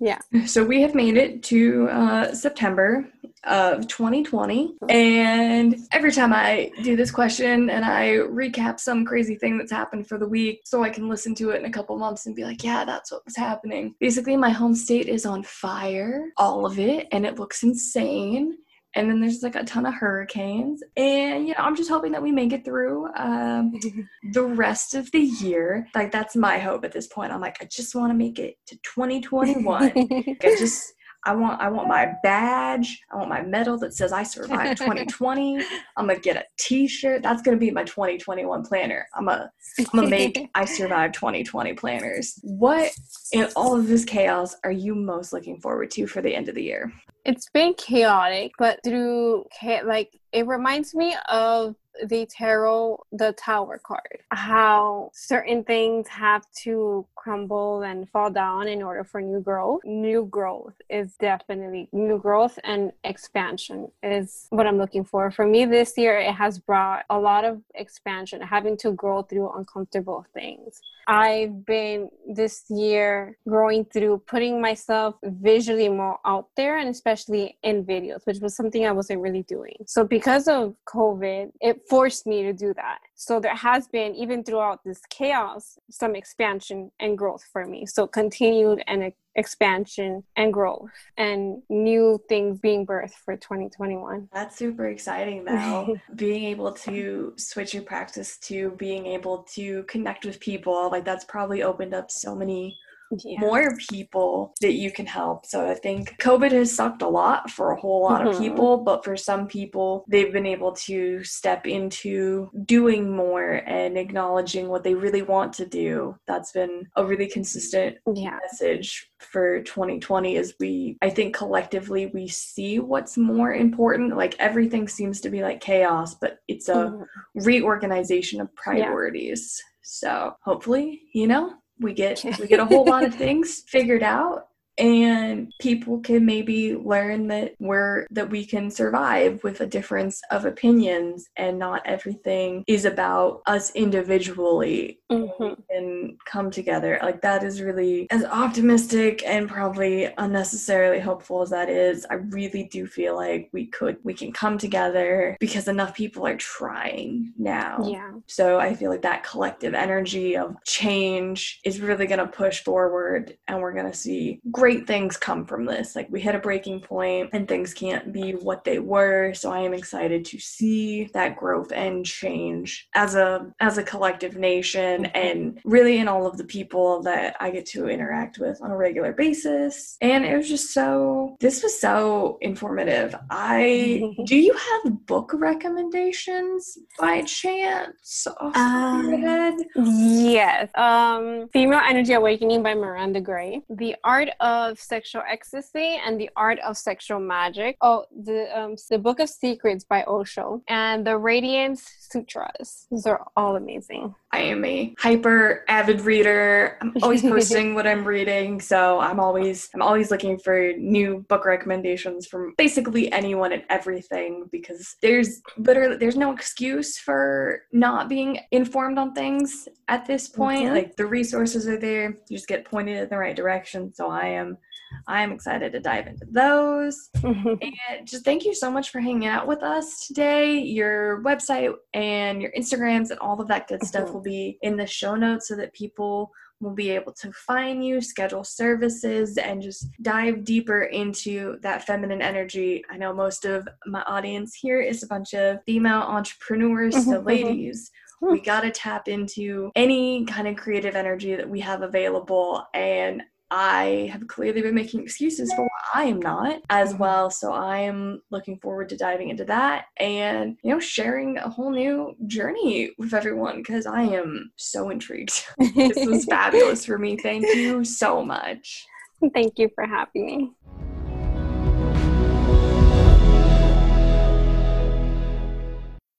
yeah. 0.00 0.18
So 0.46 0.64
we 0.64 0.80
have 0.82 0.94
made 0.94 1.16
it 1.16 1.42
to 1.44 1.88
uh, 1.90 2.34
September 2.34 3.06
of 3.44 3.86
2020. 3.86 4.76
And 4.88 5.76
every 5.92 6.12
time 6.12 6.32
I 6.32 6.70
do 6.82 6.96
this 6.96 7.10
question 7.10 7.70
and 7.70 7.84
I 7.84 8.16
recap 8.16 8.80
some 8.80 9.04
crazy 9.04 9.34
thing 9.34 9.58
that's 9.58 9.72
happened 9.72 10.06
for 10.06 10.18
the 10.18 10.26
week 10.26 10.62
so 10.64 10.82
I 10.82 10.90
can 10.90 11.08
listen 11.08 11.34
to 11.36 11.50
it 11.50 11.60
in 11.60 11.66
a 11.66 11.70
couple 11.70 11.96
months 11.98 12.26
and 12.26 12.34
be 12.34 12.44
like, 12.44 12.64
yeah, 12.64 12.84
that's 12.84 13.12
what 13.12 13.24
was 13.24 13.36
happening. 13.36 13.94
Basically, 14.00 14.36
my 14.36 14.50
home 14.50 14.74
state 14.74 15.06
is 15.06 15.26
on 15.26 15.42
fire, 15.42 16.30
all 16.36 16.66
of 16.66 16.78
it, 16.78 17.08
and 17.12 17.24
it 17.24 17.38
looks 17.38 17.62
insane 17.62 18.56
and 18.96 19.08
then 19.08 19.20
there's 19.20 19.42
like 19.42 19.54
a 19.54 19.64
ton 19.64 19.86
of 19.86 19.94
hurricanes 19.94 20.82
and 20.96 21.46
you 21.46 21.54
know 21.54 21.62
i'm 21.64 21.76
just 21.76 21.90
hoping 21.90 22.12
that 22.12 22.22
we 22.22 22.32
make 22.32 22.52
it 22.52 22.64
through 22.64 23.06
um, 23.16 23.72
the 24.32 24.42
rest 24.42 24.94
of 24.94 25.10
the 25.12 25.20
year 25.20 25.86
like 25.94 26.10
that's 26.10 26.36
my 26.36 26.58
hope 26.58 26.84
at 26.84 26.92
this 26.92 27.06
point 27.06 27.32
i'm 27.32 27.40
like 27.40 27.56
i 27.60 27.64
just 27.66 27.94
want 27.94 28.10
to 28.10 28.16
make 28.16 28.38
it 28.38 28.56
to 28.66 28.76
2021 28.82 29.82
like, 29.82 29.96
i 30.42 30.56
just 30.58 30.92
I 31.24 31.34
want 31.34 31.60
I 31.60 31.68
want 31.68 31.88
my 31.88 32.14
badge. 32.22 33.02
I 33.12 33.16
want 33.16 33.28
my 33.28 33.42
medal 33.42 33.76
that 33.78 33.94
says 33.94 34.12
I 34.12 34.22
survived 34.22 34.78
2020. 34.78 35.58
I'm 35.96 36.06
gonna 36.06 36.18
get 36.18 36.36
a 36.36 36.44
T-shirt. 36.58 37.22
That's 37.22 37.42
gonna 37.42 37.58
be 37.58 37.70
my 37.70 37.84
2021 37.84 38.64
planner. 38.64 39.06
I'm 39.14 39.26
gonna 39.26 39.52
I'm 39.78 39.84
gonna 39.94 40.08
make 40.08 40.50
I 40.54 40.64
survived 40.64 41.14
2020 41.14 41.74
planners. 41.74 42.38
What 42.42 42.92
in 43.32 43.48
all 43.54 43.78
of 43.78 43.86
this 43.86 44.04
chaos 44.04 44.56
are 44.64 44.72
you 44.72 44.94
most 44.94 45.32
looking 45.32 45.60
forward 45.60 45.90
to 45.92 46.06
for 46.06 46.22
the 46.22 46.34
end 46.34 46.48
of 46.48 46.54
the 46.54 46.62
year? 46.62 46.90
It's 47.24 47.48
been 47.50 47.74
chaotic, 47.74 48.52
but 48.58 48.80
through 48.84 49.44
like 49.84 50.10
it 50.32 50.46
reminds 50.46 50.94
me 50.94 51.14
of 51.28 51.74
the 52.06 52.26
tarot 52.26 53.02
the 53.12 53.32
tower 53.32 53.80
card 53.82 54.20
how 54.32 55.10
certain 55.12 55.64
things 55.64 56.06
have 56.08 56.44
to 56.52 57.06
crumble 57.20 57.82
and 57.82 58.08
fall 58.08 58.30
down 58.30 58.66
in 58.66 58.82
order 58.82 59.04
for 59.04 59.20
new 59.20 59.40
growth. 59.40 59.80
New 59.84 60.24
growth 60.26 60.74
is 60.88 61.16
definitely 61.16 61.88
new 61.92 62.18
growth 62.18 62.58
and 62.64 62.92
expansion 63.04 63.90
is 64.02 64.46
what 64.50 64.66
i'm 64.66 64.78
looking 64.78 65.04
for. 65.04 65.30
For 65.30 65.46
me 65.46 65.66
this 65.66 65.98
year 65.98 66.18
it 66.18 66.32
has 66.32 66.58
brought 66.58 67.04
a 67.10 67.18
lot 67.18 67.44
of 67.44 67.60
expansion 67.74 68.40
having 68.40 68.76
to 68.78 68.92
grow 68.92 69.22
through 69.22 69.50
uncomfortable 69.52 70.24
things. 70.32 70.80
I've 71.06 71.66
been 71.66 72.08
this 72.26 72.64
year 72.70 73.36
growing 73.48 73.84
through 73.84 74.22
putting 74.26 74.60
myself 74.60 75.16
visually 75.22 75.88
more 75.88 76.18
out 76.24 76.48
there 76.56 76.78
and 76.78 76.88
especially 76.88 77.58
in 77.62 77.84
videos 77.84 78.24
which 78.24 78.38
was 78.38 78.54
something 78.56 78.86
i 78.86 78.92
wasn't 78.92 79.20
really 79.20 79.42
doing. 79.42 79.76
So 79.86 80.04
because 80.04 80.48
of 80.48 80.74
covid 80.86 81.50
it 81.60 81.82
forced 81.90 82.26
me 82.26 82.42
to 82.44 82.52
do 82.52 82.72
that. 82.74 82.98
So 83.16 83.40
there 83.40 83.54
has 83.54 83.88
been, 83.88 84.14
even 84.14 84.44
throughout 84.44 84.80
this 84.84 85.02
chaos, 85.10 85.76
some 85.90 86.14
expansion 86.14 86.90
and 87.00 87.18
growth 87.18 87.44
for 87.52 87.66
me. 87.66 87.84
So 87.84 88.06
continued 88.06 88.82
and 88.86 89.12
expansion 89.34 90.22
and 90.36 90.52
growth 90.52 90.90
and 91.16 91.62
new 91.68 92.20
things 92.28 92.58
being 92.60 92.86
birthed 92.86 93.14
for 93.24 93.36
2021. 93.36 94.28
That's 94.32 94.56
super 94.56 94.86
exciting 94.86 95.44
though. 95.44 95.96
being 96.14 96.44
able 96.44 96.72
to 96.72 97.34
switch 97.36 97.74
your 97.74 97.82
practice 97.82 98.38
to 98.38 98.70
being 98.78 99.06
able 99.06 99.44
to 99.54 99.82
connect 99.84 100.24
with 100.24 100.40
people, 100.40 100.90
like 100.90 101.04
that's 101.04 101.24
probably 101.24 101.62
opened 101.62 101.94
up 101.94 102.10
so 102.10 102.34
many 102.34 102.78
yeah. 103.24 103.40
more 103.40 103.76
people 103.90 104.54
that 104.60 104.74
you 104.74 104.90
can 104.90 105.06
help. 105.06 105.46
So 105.46 105.68
I 105.68 105.74
think 105.74 106.16
COVID 106.20 106.52
has 106.52 106.74
sucked 106.74 107.02
a 107.02 107.08
lot 107.08 107.50
for 107.50 107.72
a 107.72 107.80
whole 107.80 108.02
lot 108.02 108.22
mm-hmm. 108.22 108.30
of 108.30 108.38
people, 108.38 108.78
but 108.78 109.04
for 109.04 109.16
some 109.16 109.46
people, 109.46 110.04
they've 110.08 110.32
been 110.32 110.46
able 110.46 110.72
to 110.72 111.22
step 111.24 111.66
into 111.66 112.50
doing 112.64 113.14
more 113.14 113.62
and 113.66 113.96
acknowledging 113.96 114.68
what 114.68 114.84
they 114.84 114.94
really 114.94 115.22
want 115.22 115.52
to 115.54 115.66
do. 115.66 116.16
That's 116.26 116.52
been 116.52 116.86
a 116.96 117.04
really 117.04 117.26
consistent 117.26 117.96
yeah. 118.14 118.38
message 118.42 119.10
for 119.18 119.62
2020 119.62 120.36
as 120.36 120.54
we 120.58 120.96
I 121.02 121.10
think 121.10 121.36
collectively 121.36 122.06
we 122.06 122.28
see 122.28 122.78
what's 122.78 123.16
more 123.16 123.52
important. 123.52 124.16
Like 124.16 124.34
everything 124.38 124.88
seems 124.88 125.20
to 125.22 125.30
be 125.30 125.42
like 125.42 125.60
chaos, 125.60 126.14
but 126.14 126.38
it's 126.48 126.68
a 126.68 126.74
mm-hmm. 126.74 127.02
reorganization 127.34 128.40
of 128.40 128.54
priorities. 128.54 129.60
Yeah. 129.60 129.66
So 129.82 130.36
hopefully, 130.44 131.02
you 131.12 131.26
know, 131.26 131.54
we 131.80 131.92
get 131.92 132.24
we 132.38 132.46
get 132.46 132.60
a 132.60 132.64
whole 132.64 132.84
lot 132.84 133.04
of 133.04 133.14
things 133.14 133.62
figured 133.66 134.02
out 134.02 134.46
and 134.80 135.52
people 135.60 136.00
can 136.00 136.24
maybe 136.24 136.74
learn 136.74 137.28
that 137.28 137.54
we're 137.60 138.06
that 138.10 138.30
we 138.30 138.44
can 138.44 138.70
survive 138.70 139.44
with 139.44 139.60
a 139.60 139.66
difference 139.66 140.22
of 140.30 140.46
opinions 140.46 141.28
and 141.36 141.58
not 141.58 141.82
everything 141.84 142.64
is 142.66 142.86
about 142.86 143.42
us 143.46 143.70
individually 143.74 144.98
mm-hmm. 145.12 145.60
and 145.68 146.18
come 146.24 146.50
together. 146.50 146.98
Like 147.02 147.20
that 147.20 147.44
is 147.44 147.60
really 147.60 148.06
as 148.10 148.24
optimistic 148.24 149.22
and 149.26 149.48
probably 149.48 150.08
unnecessarily 150.16 150.98
hopeful 150.98 151.42
as 151.42 151.50
that 151.50 151.68
is 151.68 152.06
i 152.10 152.14
really 152.14 152.64
do 152.64 152.86
feel 152.86 153.14
like 153.14 153.48
we 153.52 153.66
could 153.66 153.98
we 154.02 154.14
can 154.14 154.32
come 154.32 154.56
together 154.56 155.36
because 155.40 155.68
enough 155.68 155.94
people 155.94 156.26
are 156.26 156.36
trying 156.36 157.32
now. 157.36 157.78
Yeah. 157.84 158.12
So 158.26 158.58
i 158.58 158.74
feel 158.74 158.90
like 158.90 159.02
that 159.02 159.24
collective 159.24 159.74
energy 159.74 160.36
of 160.36 160.56
change 160.64 161.60
is 161.64 161.80
really 161.80 162.06
going 162.06 162.18
to 162.18 162.26
push 162.26 162.62
forward 162.64 163.36
and 163.46 163.60
we're 163.60 163.74
going 163.74 163.90
to 163.90 163.96
see 163.96 164.40
great 164.50 164.69
things 164.78 165.16
come 165.16 165.44
from 165.44 165.64
this. 165.64 165.96
Like 165.96 166.08
we 166.10 166.20
hit 166.20 166.34
a 166.34 166.38
breaking 166.38 166.80
point 166.80 167.30
and 167.32 167.46
things 167.46 167.74
can't 167.74 168.12
be 168.12 168.32
what 168.32 168.64
they 168.64 168.78
were. 168.78 169.34
So 169.34 169.52
i 169.52 169.60
am 169.60 169.74
excited 169.74 170.24
to 170.26 170.38
see 170.38 171.04
that 171.12 171.36
growth 171.36 171.72
and 171.72 172.04
change 172.04 172.88
as 172.94 173.14
a 173.14 173.52
as 173.60 173.78
a 173.78 173.82
collective 173.82 174.36
nation 174.36 175.06
and 175.06 175.60
really 175.64 175.98
in 175.98 176.08
all 176.08 176.26
of 176.26 176.36
the 176.36 176.44
people 176.44 177.02
that 177.02 177.36
i 177.40 177.50
get 177.50 177.66
to 177.66 177.88
interact 177.88 178.38
with 178.38 178.60
on 178.62 178.70
a 178.70 178.76
regular 178.76 179.12
basis. 179.12 179.96
And 180.00 180.24
it 180.24 180.36
was 180.36 180.48
just 180.48 180.72
so 180.72 181.36
this 181.40 181.62
was 181.62 181.78
so 181.80 182.38
informative. 182.40 183.14
I 183.30 184.14
do 184.24 184.36
you 184.36 184.54
have 184.54 185.06
book 185.06 185.32
recommendations 185.34 186.78
by 186.98 187.22
chance 187.22 188.26
um, 188.54 189.58
yes. 189.76 190.70
Um 190.74 191.48
female 191.52 191.82
energy 191.88 192.12
awakening 192.12 192.62
by 192.62 192.74
miranda 192.74 193.20
gray. 193.20 193.62
The 193.70 193.96
art 194.04 194.30
of 194.40 194.59
sexual 194.74 195.22
ecstasy 195.28 196.00
and 196.04 196.20
the 196.20 196.30
art 196.36 196.58
of 196.60 196.76
sexual 196.76 197.20
magic. 197.20 197.76
Oh 197.80 198.04
the 198.28 198.40
um 198.58 198.76
the 198.90 198.98
book 198.98 199.18
of 199.20 199.28
secrets 199.28 199.84
by 199.84 200.04
osho. 200.04 200.62
And 200.68 201.06
the 201.06 201.16
radiance 201.18 201.82
sutras. 202.10 202.86
Those 202.90 203.06
are 203.06 203.26
all 203.36 203.56
amazing 203.56 204.14
I 204.32 204.40
am 204.40 204.64
a 204.64 204.94
hyper 204.98 205.64
avid 205.68 206.02
reader. 206.02 206.78
I'm 206.80 206.94
always 207.02 207.22
posting 207.22 207.74
what 207.76 207.86
I'm 207.86 208.04
reading, 208.04 208.60
so 208.60 209.00
I'm 209.00 209.18
always 209.18 209.68
I'm 209.74 209.82
always 209.82 210.10
looking 210.10 210.38
for 210.38 210.72
new 210.76 211.24
book 211.28 211.44
recommendations 211.44 212.26
from 212.26 212.54
basically 212.56 213.10
anyone 213.12 213.52
and 213.52 213.64
everything 213.70 214.48
because 214.52 214.96
there's 215.02 215.42
literally 215.56 215.96
there's 215.96 216.16
no 216.16 216.32
excuse 216.32 216.96
for 216.96 217.62
not 217.72 218.08
being 218.08 218.38
informed 218.52 218.98
on 218.98 219.14
things 219.14 219.66
at 219.88 220.06
this 220.06 220.28
point. 220.28 220.66
Mm-hmm. 220.66 220.74
Like 220.74 220.96
the 220.96 221.06
resources 221.06 221.66
are 221.66 221.78
there, 221.78 222.16
you 222.28 222.36
just 222.36 222.48
get 222.48 222.64
pointed 222.64 222.98
in 222.98 223.08
the 223.08 223.18
right 223.18 223.34
direction. 223.34 223.92
So 223.92 224.10
I 224.10 224.26
am 224.26 224.58
I'm 225.06 225.32
excited 225.32 225.72
to 225.72 225.80
dive 225.80 226.06
into 226.06 226.26
those. 226.30 227.10
and 227.22 227.58
just 228.04 228.24
thank 228.24 228.44
you 228.44 228.54
so 228.54 228.70
much 228.70 228.90
for 228.90 229.00
hanging 229.00 229.26
out 229.26 229.46
with 229.46 229.62
us 229.62 230.06
today. 230.06 230.58
Your 230.58 231.22
website 231.22 231.72
and 231.94 232.42
your 232.42 232.52
Instagrams 232.52 233.10
and 233.10 233.18
all 233.20 233.40
of 233.40 233.48
that 233.48 233.68
good 233.68 233.84
stuff. 233.84 234.08
Will 234.20 234.24
be 234.24 234.58
in 234.62 234.76
the 234.76 234.86
show 234.86 235.14
notes 235.14 235.48
so 235.48 235.56
that 235.56 235.72
people 235.72 236.30
will 236.60 236.74
be 236.74 236.90
able 236.90 237.12
to 237.12 237.32
find 237.32 237.82
you, 237.82 238.02
schedule 238.02 238.44
services, 238.44 239.38
and 239.38 239.62
just 239.62 239.88
dive 240.02 240.44
deeper 240.44 240.82
into 240.82 241.56
that 241.62 241.86
feminine 241.86 242.20
energy. 242.20 242.84
I 242.90 242.98
know 242.98 243.14
most 243.14 243.46
of 243.46 243.66
my 243.86 244.02
audience 244.02 244.54
here 244.54 244.80
is 244.80 245.02
a 245.02 245.06
bunch 245.06 245.32
of 245.32 245.60
female 245.64 246.00
entrepreneurs, 246.00 246.94
so 246.94 247.12
mm-hmm. 247.12 247.26
ladies. 247.26 247.90
We 248.20 248.38
got 248.42 248.60
to 248.60 248.70
tap 248.70 249.08
into 249.08 249.70
any 249.74 250.26
kind 250.26 250.46
of 250.46 250.56
creative 250.56 250.94
energy 250.94 251.34
that 251.34 251.48
we 251.48 251.60
have 251.60 251.80
available. 251.80 252.62
And 252.74 253.22
I 253.50 254.08
have 254.12 254.26
clearly 254.28 254.62
been 254.62 254.74
making 254.74 255.02
excuses 255.02 255.52
for 255.52 255.62
why 255.62 256.02
I 256.02 256.04
am 256.04 256.20
not 256.20 256.62
as 256.70 256.94
well. 256.94 257.30
So 257.30 257.52
I 257.52 257.78
am 257.78 258.22
looking 258.30 258.58
forward 258.58 258.88
to 258.90 258.96
diving 258.96 259.30
into 259.30 259.44
that 259.46 259.86
and, 259.96 260.56
you 260.62 260.70
know, 260.70 260.80
sharing 260.80 261.36
a 261.38 261.48
whole 261.48 261.70
new 261.70 262.14
journey 262.26 262.92
with 262.98 263.12
everyone 263.12 263.56
because 263.56 263.86
I 263.86 264.02
am 264.02 264.52
so 264.56 264.90
intrigued. 264.90 265.44
this 265.74 266.06
was 266.06 266.24
fabulous 266.30 266.84
for 266.84 266.98
me. 266.98 267.16
Thank 267.16 267.44
you 267.54 267.84
so 267.84 268.24
much. 268.24 268.86
Thank 269.34 269.58
you 269.58 269.68
for 269.74 269.84
having 269.84 270.26
me. 270.26 270.50